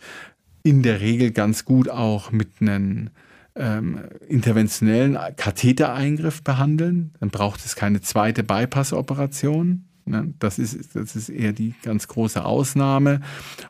in 0.61 0.83
der 0.83 0.99
Regel 0.99 1.31
ganz 1.31 1.63
gut 1.63 1.87
auch 1.87 2.33
mit 2.33 2.49
einem 2.59 3.09
ähm, 3.55 3.99
interventionellen 4.27 5.17
Kathetereingriff 5.37 6.43
behandeln. 6.43 7.13
Dann 7.21 7.29
braucht 7.29 7.63
es 7.63 7.77
keine 7.77 8.01
zweite 8.01 8.43
Bypass-Operation. 8.43 9.85
Ne? 10.05 10.33
Das 10.39 10.59
ist, 10.59 10.95
das 10.95 11.15
ist 11.15 11.29
eher 11.29 11.53
die 11.53 11.73
ganz 11.83 12.07
große 12.07 12.43
Ausnahme. 12.43 13.21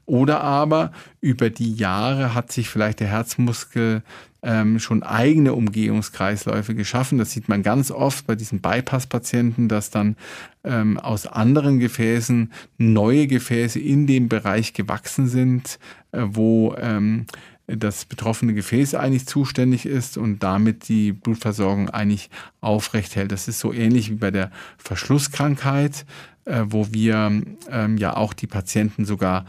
Oder 0.05 0.41
aber 0.41 0.91
über 1.21 1.49
die 1.49 1.73
Jahre 1.73 2.33
hat 2.33 2.51
sich 2.51 2.69
vielleicht 2.69 2.99
der 2.99 3.07
Herzmuskel 3.07 4.03
ähm, 4.45 4.79
schon 4.79 5.01
eigene 5.01 5.53
Umgehungskreisläufe 5.53 6.75
geschaffen. 6.75 7.17
Das 7.17 7.31
sieht 7.31 7.49
man 7.49 7.63
ganz 7.63 7.89
oft 7.89 8.27
bei 8.27 8.35
diesen 8.35 8.61
Bypass-Patienten, 8.61 9.67
dass 9.67 9.89
dann 9.89 10.17
ähm, 10.63 10.99
aus 10.99 11.25
anderen 11.25 11.79
Gefäßen 11.79 12.51
neue 12.77 13.25
Gefäße 13.27 13.79
in 13.79 14.05
dem 14.05 14.29
Bereich 14.29 14.73
gewachsen 14.73 15.27
sind, 15.27 15.79
äh, 16.11 16.21
wo 16.25 16.75
ähm, 16.77 17.25
das 17.67 18.05
betroffene 18.05 18.53
Gefäß 18.53 18.95
eigentlich 18.95 19.25
zuständig 19.25 19.85
ist 19.85 20.17
und 20.17 20.43
damit 20.43 20.87
die 20.87 21.11
Blutversorgung 21.11 21.89
eigentlich 21.89 22.29
aufrecht 22.61 23.15
hält. 23.15 23.31
Das 23.31 23.47
ist 23.47 23.59
so 23.59 23.73
ähnlich 23.73 24.11
wie 24.11 24.15
bei 24.15 24.31
der 24.31 24.51
Verschlusskrankheit, 24.77 26.05
äh, 26.45 26.63
wo 26.67 26.87
wir 26.91 27.41
ähm, 27.69 27.97
ja 27.97 28.15
auch 28.15 28.33
die 28.33 28.47
Patienten 28.47 29.05
sogar 29.05 29.45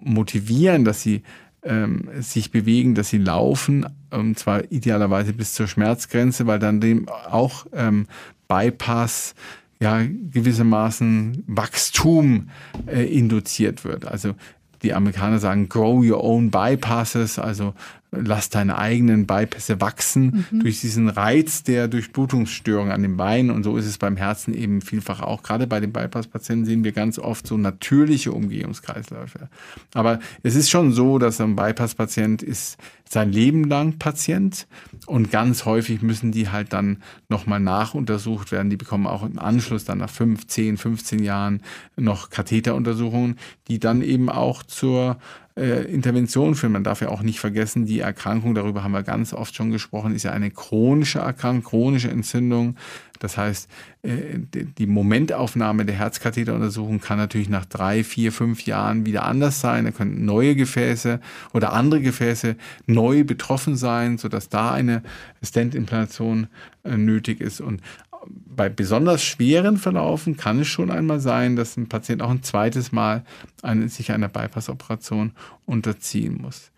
motivieren, 0.00 0.84
dass 0.84 1.02
sie 1.02 1.22
ähm, 1.62 2.08
sich 2.20 2.52
bewegen, 2.52 2.94
dass 2.94 3.08
sie 3.08 3.18
laufen, 3.18 3.86
ähm, 4.12 4.36
zwar 4.36 4.70
idealerweise 4.70 5.32
bis 5.32 5.54
zur 5.54 5.66
Schmerzgrenze, 5.66 6.46
weil 6.46 6.60
dann 6.60 6.80
dem 6.80 7.08
auch 7.08 7.66
ähm, 7.72 8.06
Bypass 8.46 9.34
ja 9.80 10.02
gewissermaßen 10.02 11.44
Wachstum 11.46 12.48
äh, 12.86 13.04
induziert 13.04 13.84
wird. 13.84 14.06
Also 14.06 14.34
die 14.82 14.94
Amerikaner 14.94 15.38
sagen, 15.38 15.68
grow 15.68 16.02
your 16.02 16.22
own 16.22 16.50
bypasses, 16.50 17.38
also 17.38 17.74
lass 18.10 18.48
deine 18.48 18.78
eigenen 18.78 19.26
Bypässe 19.26 19.80
wachsen 19.80 20.46
mhm. 20.50 20.60
durch 20.60 20.80
diesen 20.80 21.08
Reiz 21.08 21.62
der 21.62 21.88
Durchblutungsstörung 21.88 22.90
an 22.90 23.02
den 23.02 23.16
Beinen. 23.16 23.50
Und 23.50 23.64
so 23.64 23.76
ist 23.76 23.86
es 23.86 23.98
beim 23.98 24.16
Herzen 24.16 24.54
eben 24.54 24.80
vielfach 24.80 25.20
auch. 25.20 25.42
Gerade 25.42 25.66
bei 25.66 25.80
den 25.80 25.92
Bypass-Patienten 25.92 26.64
sehen 26.64 26.84
wir 26.84 26.92
ganz 26.92 27.18
oft 27.18 27.46
so 27.46 27.56
natürliche 27.56 28.32
Umgehungskreisläufe. 28.32 29.48
Aber 29.94 30.20
es 30.42 30.54
ist 30.54 30.70
schon 30.70 30.92
so, 30.92 31.18
dass 31.18 31.40
ein 31.40 31.56
Bypass-Patient 31.56 32.42
ist 32.42 32.78
sein 33.08 33.30
Leben 33.30 33.64
lang 33.64 33.98
Patient 33.98 34.66
und 35.06 35.30
ganz 35.30 35.64
häufig 35.64 36.02
müssen 36.02 36.32
die 36.32 36.48
halt 36.48 36.72
dann 36.72 37.02
nochmal 37.28 37.60
nachuntersucht 37.60 38.50
werden. 38.50 38.68
Die 38.68 38.76
bekommen 38.76 39.06
auch 39.06 39.22
im 39.22 39.38
Anschluss 39.38 39.84
dann 39.84 39.98
nach 39.98 40.10
5, 40.10 40.46
10, 40.46 40.76
15 40.76 41.22
Jahren 41.22 41.62
noch 41.96 42.30
Katheteruntersuchungen, 42.30 43.38
die 43.68 43.78
dann 43.78 44.02
eben 44.02 44.28
auch 44.28 44.64
zur 44.64 45.18
äh, 45.56 45.84
Intervention 45.84 46.54
führen. 46.54 46.72
Man 46.72 46.84
darf 46.84 47.00
ja 47.00 47.08
auch 47.08 47.22
nicht 47.22 47.40
vergessen, 47.40 47.86
die 47.86 48.00
Erkrankung, 48.00 48.54
darüber 48.54 48.84
haben 48.84 48.92
wir 48.92 49.02
ganz 49.02 49.32
oft 49.32 49.54
schon 49.54 49.70
gesprochen, 49.70 50.14
ist 50.14 50.24
ja 50.24 50.32
eine 50.32 50.50
chronische 50.50 51.20
Erkrankung, 51.20 51.64
chronische 51.64 52.10
Entzündung. 52.10 52.76
Das 53.18 53.38
heißt, 53.38 53.70
äh, 54.02 54.38
die 54.52 54.86
Momentaufnahme 54.86 55.86
der 55.86 55.96
Herzkatheteruntersuchung 55.96 57.00
kann 57.00 57.18
natürlich 57.18 57.48
nach 57.48 57.64
drei, 57.64 58.04
vier, 58.04 58.32
fünf 58.32 58.66
Jahren 58.66 59.06
wieder 59.06 59.24
anders 59.24 59.60
sein. 59.60 59.86
Da 59.86 59.90
können 59.90 60.24
neue 60.24 60.54
Gefäße 60.54 61.20
oder 61.54 61.72
andere 61.72 62.02
Gefäße 62.02 62.56
neu 62.86 63.24
betroffen 63.24 63.76
sein, 63.76 64.18
sodass 64.18 64.48
da 64.48 64.72
eine 64.72 65.02
Stent-Implantation 65.42 66.48
äh, 66.84 66.96
nötig 66.96 67.40
ist. 67.40 67.60
Und 67.60 67.80
bei 68.28 68.68
besonders 68.68 69.22
schweren 69.22 69.76
Verlaufen 69.76 70.36
kann 70.36 70.60
es 70.60 70.68
schon 70.68 70.90
einmal 70.90 71.20
sein, 71.20 71.56
dass 71.56 71.76
ein 71.76 71.88
Patient 71.88 72.22
auch 72.22 72.30
ein 72.30 72.42
zweites 72.42 72.92
Mal 72.92 73.24
eine, 73.62 73.88
sich 73.88 74.12
einer 74.12 74.28
Bypass-Operation 74.28 75.32
unterziehen 75.66 76.38
muss. 76.40 76.70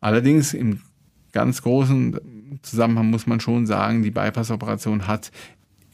Allerdings 0.00 0.54
im 0.54 0.80
ganz 1.32 1.62
großen 1.62 2.18
Zusammenhang 2.62 3.10
muss 3.10 3.26
man 3.26 3.40
schon 3.40 3.66
sagen, 3.66 4.02
die 4.02 4.10
Bypass-Operation 4.10 5.06
hat 5.06 5.30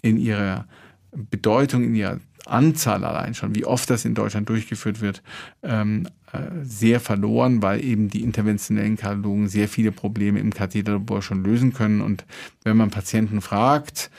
in 0.02 0.18
ihrer 0.18 0.66
Bedeutung, 1.12 1.84
in 1.84 1.94
ihrer 1.94 2.20
Anzahl 2.46 3.04
allein 3.04 3.34
schon, 3.34 3.54
wie 3.54 3.64
oft 3.64 3.88
das 3.88 4.04
in 4.04 4.14
Deutschland 4.14 4.48
durchgeführt 4.48 5.00
wird, 5.00 5.22
ähm, 5.62 6.06
äh, 6.32 6.38
sehr 6.62 7.00
verloren, 7.00 7.62
weil 7.62 7.82
eben 7.82 8.08
die 8.08 8.22
interventionellen 8.22 8.96
Kardiologen 8.96 9.48
sehr 9.48 9.68
viele 9.68 9.92
Probleme 9.92 10.40
im 10.40 10.52
Katheterlabor 10.52 11.22
schon 11.22 11.42
lösen 11.42 11.72
können. 11.72 12.00
Und 12.00 12.24
wenn 12.62 12.76
man 12.76 12.90
Patienten 12.90 13.40
fragt, 13.40 14.10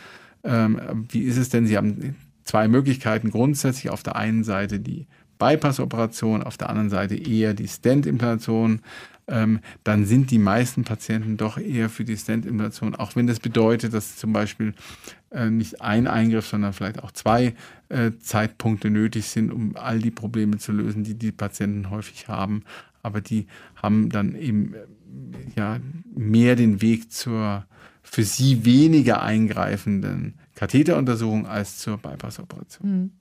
ähm, 0.46 1.06
wie 1.10 1.24
ist 1.24 1.38
es 1.38 1.50
denn, 1.50 1.68
sie 1.68 1.78
haben 1.78 2.16
zwei 2.44 2.68
Möglichkeiten 2.68 3.32
grundsätzlich. 3.32 3.90
Auf 3.90 4.04
der 4.04 4.16
einen 4.16 4.44
Seite 4.44 4.80
die 4.80 5.08
Bypass-Operation, 5.40 6.44
auf 6.44 6.58
der 6.58 6.70
anderen 6.70 6.90
Seite 6.90 7.16
eher 7.16 7.54
die 7.54 7.68
Stent-Implantation 7.68 8.82
ähm, 9.28 9.60
dann 9.84 10.06
sind 10.06 10.30
die 10.30 10.38
meisten 10.38 10.84
Patienten 10.84 11.38
doch 11.38 11.58
eher 11.58 11.90
für 11.90 12.06
die 12.06 12.16
Stent-Implantation, 12.16 12.96
auch 12.96 13.16
wenn 13.16 13.26
das 13.26 13.40
bedeutet, 13.40 13.94
dass 13.94 14.18
zum 14.18 14.34
Beispiel 14.34 14.74
äh, 15.32 15.50
nicht 15.50 15.82
ein 15.82 16.08
Eingriff, 16.08 16.48
sondern 16.48 16.74
vielleicht 16.74 17.02
auch 17.02 17.12
zwei 17.12 17.56
äh, 17.90 18.12
Zeitpunkte 18.20 18.92
nötig 18.92 19.26
sind, 19.28 19.52
um 19.52 19.76
all 19.76 20.00
die 20.00 20.12
Probleme 20.12 20.58
zu 20.58 20.72
lösen, 20.72 21.04
die 21.04 21.16
die 21.16 21.32
Patienten 21.32 21.90
häufig 21.90 22.28
haben. 22.28 22.64
Aber 23.02 23.22
die 23.22 23.48
haben 23.76 24.10
dann 24.10 24.36
eben 24.36 24.76
äh, 24.76 24.86
ja, 25.56 25.80
mehr 26.16 26.56
den 26.56 26.82
Weg 26.84 27.12
zur 27.12 27.66
für 28.06 28.24
sie 28.24 28.64
weniger 28.64 29.22
eingreifenden 29.22 30.40
Katheteruntersuchung 30.56 31.48
als 31.48 31.80
zur 31.80 31.98
Bypass-Operation. 31.98 32.90
Mhm. 32.90 33.12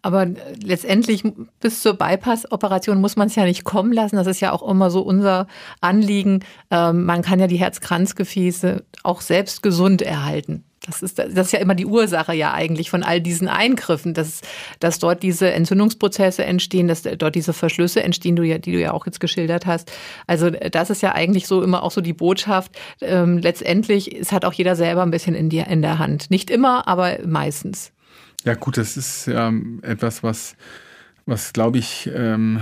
Aber 0.00 0.26
letztendlich 0.62 1.22
bis 1.60 1.82
zur 1.82 1.94
Bypass-Operation 1.94 3.00
muss 3.00 3.16
man 3.16 3.28
es 3.28 3.36
ja 3.36 3.44
nicht 3.44 3.64
kommen 3.64 3.92
lassen. 3.92 4.16
Das 4.16 4.26
ist 4.26 4.40
ja 4.40 4.52
auch 4.52 4.68
immer 4.68 4.90
so 4.90 5.02
unser 5.02 5.46
Anliegen. 5.80 6.40
Ähm, 6.70 7.04
man 7.04 7.22
kann 7.22 7.38
ja 7.38 7.46
die 7.46 7.58
Herzkranzgefäße 7.58 8.84
auch 9.02 9.20
selbst 9.20 9.62
gesund 9.62 10.02
erhalten. 10.02 10.64
Das 10.86 11.00
ist, 11.00 11.18
das 11.18 11.28
ist 11.32 11.52
ja 11.52 11.60
immer 11.60 11.76
die 11.76 11.86
Ursache 11.86 12.34
ja 12.34 12.52
eigentlich 12.52 12.90
von 12.90 13.04
all 13.04 13.20
diesen 13.20 13.46
Eingriffen, 13.46 14.14
dass, 14.14 14.40
dass 14.80 14.98
dort 14.98 15.22
diese 15.22 15.52
Entzündungsprozesse 15.52 16.44
entstehen, 16.44 16.88
dass 16.88 17.02
dort 17.02 17.36
diese 17.36 17.52
Verschlüsse 17.52 18.02
entstehen, 18.02 18.34
die 18.34 18.58
du 18.58 18.80
ja 18.80 18.92
auch 18.92 19.06
jetzt 19.06 19.20
geschildert 19.20 19.64
hast. 19.64 19.92
Also 20.26 20.50
das 20.50 20.90
ist 20.90 21.00
ja 21.00 21.12
eigentlich 21.12 21.46
so 21.46 21.62
immer 21.62 21.84
auch 21.84 21.92
so 21.92 22.00
die 22.00 22.12
Botschaft. 22.12 22.72
Ähm, 23.00 23.38
letztendlich, 23.38 24.18
es 24.18 24.32
hat 24.32 24.44
auch 24.44 24.52
jeder 24.52 24.74
selber 24.74 25.02
ein 25.02 25.12
bisschen 25.12 25.36
in, 25.36 25.48
die, 25.48 25.58
in 25.58 25.82
der 25.82 26.00
Hand. 26.00 26.30
Nicht 26.30 26.50
immer, 26.50 26.88
aber 26.88 27.18
meistens. 27.24 27.92
Ja 28.44 28.54
gut, 28.54 28.76
das 28.76 28.96
ist 28.96 29.28
ähm, 29.28 29.80
etwas, 29.82 30.24
was, 30.24 30.56
was 31.26 31.52
glaube 31.52 31.78
ich, 31.78 32.10
ähm, 32.12 32.60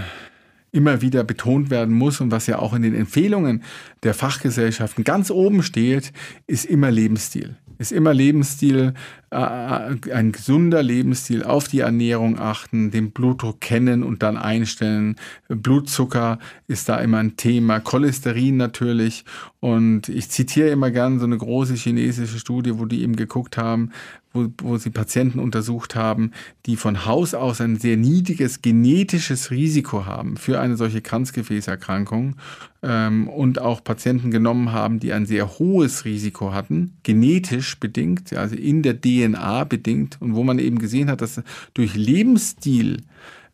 immer 0.72 1.00
wieder 1.00 1.24
betont 1.24 1.70
werden 1.70 1.94
muss 1.94 2.20
und 2.20 2.30
was 2.30 2.46
ja 2.46 2.59
auch 2.59 2.74
in 2.74 2.83
den 2.83 2.94
Empfehlungen 2.94 3.64
der 4.02 4.12
Fachgesellschaften 4.12 5.04
ganz 5.04 5.30
oben 5.30 5.62
steht, 5.62 6.12
ist 6.46 6.66
immer 6.66 6.90
Lebensstil. 6.90 7.56
Ist 7.81 7.93
immer 7.93 8.12
Lebensstil, 8.12 8.93
ein 9.33 10.33
gesunder 10.33 10.83
Lebensstil, 10.83 11.45
auf 11.45 11.69
die 11.69 11.81
Ernährung 11.81 12.38
achten, 12.38 12.90
den 12.90 13.12
Blutdruck 13.12 13.61
kennen 13.61 14.03
und 14.03 14.25
dann 14.25 14.37
einstellen. 14.37 15.16
Blutzucker 15.49 16.40
ist 16.66 16.88
da 16.88 16.99
immer 16.99 17.19
ein 17.19 17.37
Thema, 17.37 17.79
Cholesterin 17.79 18.57
natürlich. 18.57 19.25
Und 19.61 20.09
ich 20.09 20.31
zitiere 20.31 20.71
immer 20.71 20.90
gern 20.90 21.21
so 21.21 21.27
eine 21.27 21.38
große 21.38 21.75
chinesische 21.75 22.38
Studie, 22.38 22.79
wo 22.79 22.87
die 22.87 23.03
eben 23.03 23.14
geguckt 23.14 23.57
haben, 23.57 23.93
wo, 24.33 24.47
wo 24.59 24.77
sie 24.79 24.90
Patienten 24.90 25.38
untersucht 25.38 25.95
haben, 25.95 26.33
die 26.66 26.77
von 26.77 27.05
Haus 27.05 27.35
aus 27.35 27.61
ein 27.61 27.77
sehr 27.77 27.97
niedriges 27.97 28.62
genetisches 28.62 29.51
Risiko 29.51 30.07
haben 30.07 30.37
für 30.37 30.61
eine 30.61 30.77
solche 30.77 31.03
Kranzgefäßerkrankung 31.03 32.37
ähm, 32.83 33.29
und 33.29 33.61
auch 33.61 33.83
Patienten 33.83 34.31
genommen 34.31 34.73
haben, 34.73 35.01
die 35.01 35.12
ein 35.12 35.27
sehr 35.27 35.59
hohes 35.59 36.05
Risiko 36.05 36.53
hatten, 36.53 36.97
genetisch 37.03 37.79
bedingt, 37.79 38.33
also 38.33 38.55
in 38.55 38.83
der 38.83 39.01
DNA 39.01 39.19
bedingt 39.28 40.20
und 40.20 40.35
wo 40.35 40.42
man 40.42 40.59
eben 40.59 40.78
gesehen 40.78 41.11
hat, 41.11 41.20
dass 41.20 41.42
durch 41.74 41.94
Lebensstil 41.94 43.02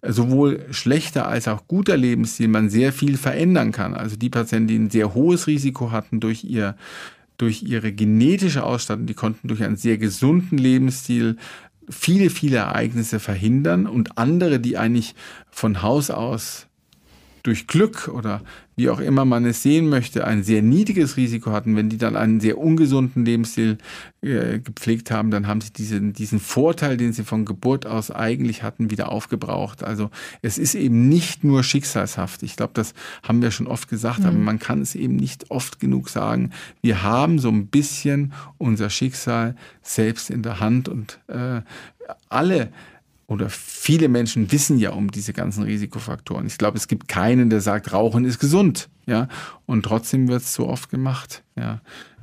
sowohl 0.03 0.67
schlechter 0.71 1.27
als 1.27 1.49
auch 1.49 1.67
guter 1.67 1.97
Lebensstil 1.97 2.49
man 2.49 2.71
sehr 2.71 2.93
viel 2.93 3.17
verändern 3.17 3.73
kann. 3.73 3.95
Also 3.95 4.17
die 4.17 4.31
Patienten, 4.31 4.69
die 4.69 4.79
ein 4.79 4.91
sehr 4.91 5.15
hohes 5.15 5.47
Risiko 5.47 5.91
hatten 5.91 6.21
durch 6.21 6.45
ihr 6.45 6.77
durch 7.39 7.63
ihre 7.63 7.93
genetische 7.93 8.65
Ausstattung, 8.65 9.05
die 9.05 9.13
konnten 9.13 9.49
durch 9.49 9.63
einen 9.63 9.77
sehr 9.77 9.99
gesunden 9.99 10.57
Lebensstil 10.57 11.37
viele, 11.89 12.31
viele 12.31 12.57
Ereignisse 12.57 13.21
verhindern 13.21 13.87
und 13.87 14.19
andere, 14.19 14.59
die 14.59 14.79
eigentlich 14.79 15.15
von 15.51 15.83
Haus 15.83 16.11
aus 16.11 16.67
durch 17.43 17.67
Glück 17.67 18.09
oder 18.09 18.43
wie 18.77 18.91
auch 18.91 19.01
immer 19.01 19.25
man 19.25 19.47
es 19.47 19.63
sehen 19.63 19.89
möchte, 19.89 20.27
ein 20.27 20.43
sehr 20.43 20.61
niedriges 20.61 21.17
Risiko 21.17 21.51
hatten, 21.51 21.77
wenn 21.77 21.89
die 21.89 21.97
dann 21.97 22.15
einen 22.15 22.41
sehr 22.41 22.59
ungesunden 22.59 23.25
Lebensstil 23.25 23.79
äh, 24.21 24.59
gepflegt 24.59 25.11
haben, 25.11 25.31
dann 25.31 25.47
haben 25.47 25.63
sie 25.63 25.73
diesen, 25.73 26.13
diesen 26.13 26.41
Vorteil, 26.41 26.99
den 26.99 27.15
sie 27.15 27.25
von 27.25 27.47
Geburt 27.47 27.87
aus 27.87 28.11
eigentlich 28.11 28.63
hatten, 28.63 28.91
wieder 28.91 29.11
aufgebraucht. 29.11 29.83
Also 29.83 30.11
es 30.43 30.59
ist 30.59 30.75
eben 30.75 31.09
nicht 31.09 31.43
nur 31.43 31.63
schicksalshaft. 31.63 32.43
Ich 32.43 32.57
glaube, 32.57 32.73
das 32.75 32.93
haben 33.23 33.41
wir 33.41 33.51
schon 33.51 33.67
oft 33.67 33.89
gesagt, 33.89 34.21
mhm. 34.21 34.27
aber 34.27 34.39
man 34.39 34.59
kann 34.59 34.83
es 34.83 34.95
eben 34.95 35.17
nicht 35.17 35.51
oft 35.51 35.81
genug 35.81 36.11
sagen. 36.11 36.51
Wir 36.83 37.03
haben 37.03 37.39
so 37.39 37.49
ein 37.49 37.69
bisschen 37.69 38.35
unser 38.59 38.91
Schicksal 38.91 39.57
selbst 39.81 40.29
in 40.29 40.43
der 40.43 40.61
Hand 40.61 40.91
und 40.91 41.19
äh, 41.29 41.63
alle 42.29 42.71
oder 43.27 43.51
viele 43.51 44.09
Menschen 44.09 44.53
wissen 44.53 44.79
ja 44.79 44.91
um 44.91 45.11
diese 45.11 45.33
ganzen 45.33 45.65
Risikofaktoren. 45.65 46.47
Ich 46.47 46.59
glaube, 46.59 46.79
es 46.79 46.87
gibt 46.87 47.09
keinen, 47.09 47.51
der 47.51 47.61
sagt, 47.61 47.93
Rauchen 47.93 48.25
ist 48.25 48.39
gesund, 48.39 48.89
ja. 49.07 49.29
Und 49.67 49.85
trotzdem 49.85 50.29
wird 50.29 50.43
es 50.43 50.55
so 50.55 50.69
oft 50.69 50.91
gemacht, 50.91 51.43
ja. 51.57 51.81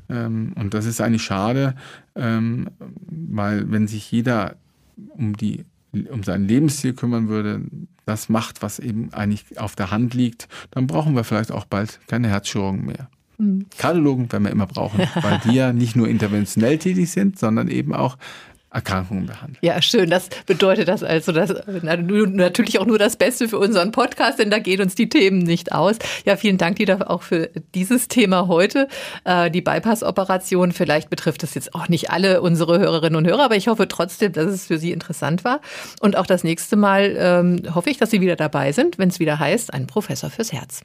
Ähm, 0.09 0.53
und 0.55 0.73
das 0.73 0.85
ist 0.85 1.01
eigentlich 1.01 1.23
schade, 1.23 1.75
ähm, 2.15 2.69
weil 2.79 3.69
wenn 3.71 3.87
sich 3.87 4.11
jeder 4.11 4.55
um 5.17 5.35
die 5.35 5.65
um 6.09 6.23
sein 6.23 6.47
Lebensstil 6.47 6.93
kümmern 6.93 7.27
würde, 7.27 7.61
das 8.05 8.27
macht, 8.27 8.61
was 8.63 8.79
eben 8.79 9.13
eigentlich 9.13 9.59
auf 9.59 9.75
der 9.75 9.91
Hand 9.91 10.15
liegt, 10.15 10.47
dann 10.71 10.87
brauchen 10.87 11.15
wir 11.15 11.23
vielleicht 11.23 11.51
auch 11.51 11.65
bald 11.65 11.99
keine 12.07 12.29
Herzchirurgen 12.29 12.85
mehr. 12.85 13.09
Mhm. 13.37 13.67
Kardiologen 13.77 14.31
werden 14.31 14.43
wir 14.43 14.51
immer 14.51 14.67
brauchen, 14.67 14.99
weil 15.21 15.39
die 15.45 15.53
ja 15.53 15.71
nicht 15.71 15.95
nur 15.95 16.07
interventionell 16.07 16.77
tätig 16.77 17.11
sind, 17.11 17.37
sondern 17.37 17.67
eben 17.67 17.93
auch 17.93 18.17
Erkrankungen 18.73 19.27
behandeln. 19.27 19.57
Ja, 19.61 19.81
schön. 19.81 20.09
Das 20.09 20.29
bedeutet 20.45 20.87
das 20.87 21.03
also, 21.03 21.31
dass 21.31 21.53
natürlich 21.67 22.79
auch 22.79 22.85
nur 22.85 22.97
das 22.97 23.15
Beste 23.15 23.47
für 23.47 23.59
unseren 23.59 23.91
Podcast, 23.91 24.39
denn 24.39 24.49
da 24.49 24.59
gehen 24.59 24.81
uns 24.81 24.95
die 24.95 25.09
Themen 25.09 25.39
nicht 25.39 25.71
aus. 25.71 25.97
Ja, 26.25 26.35
vielen 26.35 26.57
Dank, 26.57 26.77
Dieter, 26.77 27.09
auch 27.09 27.21
für 27.21 27.49
dieses 27.75 28.07
Thema 28.07 28.47
heute. 28.47 28.87
Äh, 29.25 29.51
die 29.51 29.61
Bypass-Operation, 29.61 30.71
vielleicht 30.71 31.09
betrifft 31.09 31.43
das 31.43 31.53
jetzt 31.53 31.75
auch 31.75 31.87
nicht 31.87 32.09
alle 32.09 32.41
unsere 32.41 32.79
Hörerinnen 32.79 33.15
und 33.15 33.27
Hörer, 33.27 33.45
aber 33.45 33.55
ich 33.55 33.67
hoffe 33.67 33.87
trotzdem, 33.87 34.31
dass 34.33 34.47
es 34.47 34.65
für 34.65 34.79
Sie 34.79 34.91
interessant 34.91 35.43
war. 35.43 35.61
Und 35.99 36.17
auch 36.17 36.25
das 36.25 36.43
nächste 36.43 36.75
Mal 36.75 37.15
ähm, 37.17 37.75
hoffe 37.75 37.91
ich, 37.91 37.97
dass 37.97 38.09
Sie 38.09 38.21
wieder 38.21 38.35
dabei 38.35 38.71
sind, 38.71 38.97
wenn 38.97 39.09
es 39.09 39.19
wieder 39.19 39.37
heißt, 39.37 39.73
ein 39.73 39.85
Professor 39.85 40.29
fürs 40.29 40.51
Herz. 40.51 40.81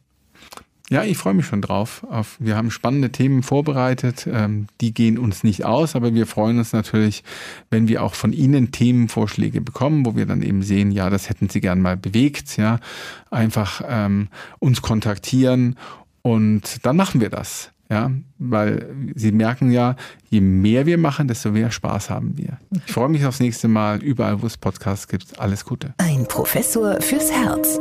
Ja, 0.90 1.04
ich 1.04 1.18
freue 1.18 1.34
mich 1.34 1.44
schon 1.44 1.60
drauf. 1.60 2.06
wir 2.38 2.56
haben 2.56 2.70
spannende 2.70 3.10
Themen 3.10 3.42
vorbereitet. 3.42 4.26
Ähm, 4.30 4.68
die 4.80 4.94
gehen 4.94 5.18
uns 5.18 5.44
nicht 5.44 5.66
aus, 5.66 5.94
aber 5.94 6.14
wir 6.14 6.26
freuen 6.26 6.58
uns 6.58 6.72
natürlich, 6.72 7.24
wenn 7.70 7.88
wir 7.88 8.02
auch 8.02 8.14
von 8.14 8.32
Ihnen 8.32 8.70
Themenvorschläge 8.70 9.60
bekommen, 9.60 10.06
wo 10.06 10.16
wir 10.16 10.24
dann 10.24 10.42
eben 10.42 10.62
sehen, 10.62 10.90
ja, 10.90 11.10
das 11.10 11.28
hätten 11.28 11.50
Sie 11.50 11.60
gern 11.60 11.82
mal 11.82 11.98
bewegt. 11.98 12.56
Ja, 12.56 12.80
einfach 13.30 13.82
ähm, 13.86 14.28
uns 14.60 14.80
kontaktieren 14.80 15.76
und 16.22 16.86
dann 16.86 16.96
machen 16.96 17.20
wir 17.20 17.30
das. 17.30 17.70
Ja, 17.90 18.10
weil 18.38 18.86
Sie 19.14 19.32
merken 19.32 19.70
ja, 19.70 19.96
je 20.28 20.42
mehr 20.42 20.84
wir 20.84 20.98
machen, 20.98 21.26
desto 21.26 21.52
mehr 21.52 21.70
Spaß 21.70 22.10
haben 22.10 22.36
wir. 22.36 22.58
Ich 22.86 22.92
freue 22.92 23.08
mich 23.08 23.24
aufs 23.24 23.40
nächste 23.40 23.66
Mal. 23.66 24.02
Überall, 24.02 24.42
wo 24.42 24.46
es 24.46 24.58
Podcasts 24.58 25.08
gibt. 25.08 25.40
Alles 25.40 25.64
Gute. 25.64 25.94
Ein 25.96 26.26
Professor 26.28 27.00
fürs 27.00 27.32
Herz. 27.32 27.80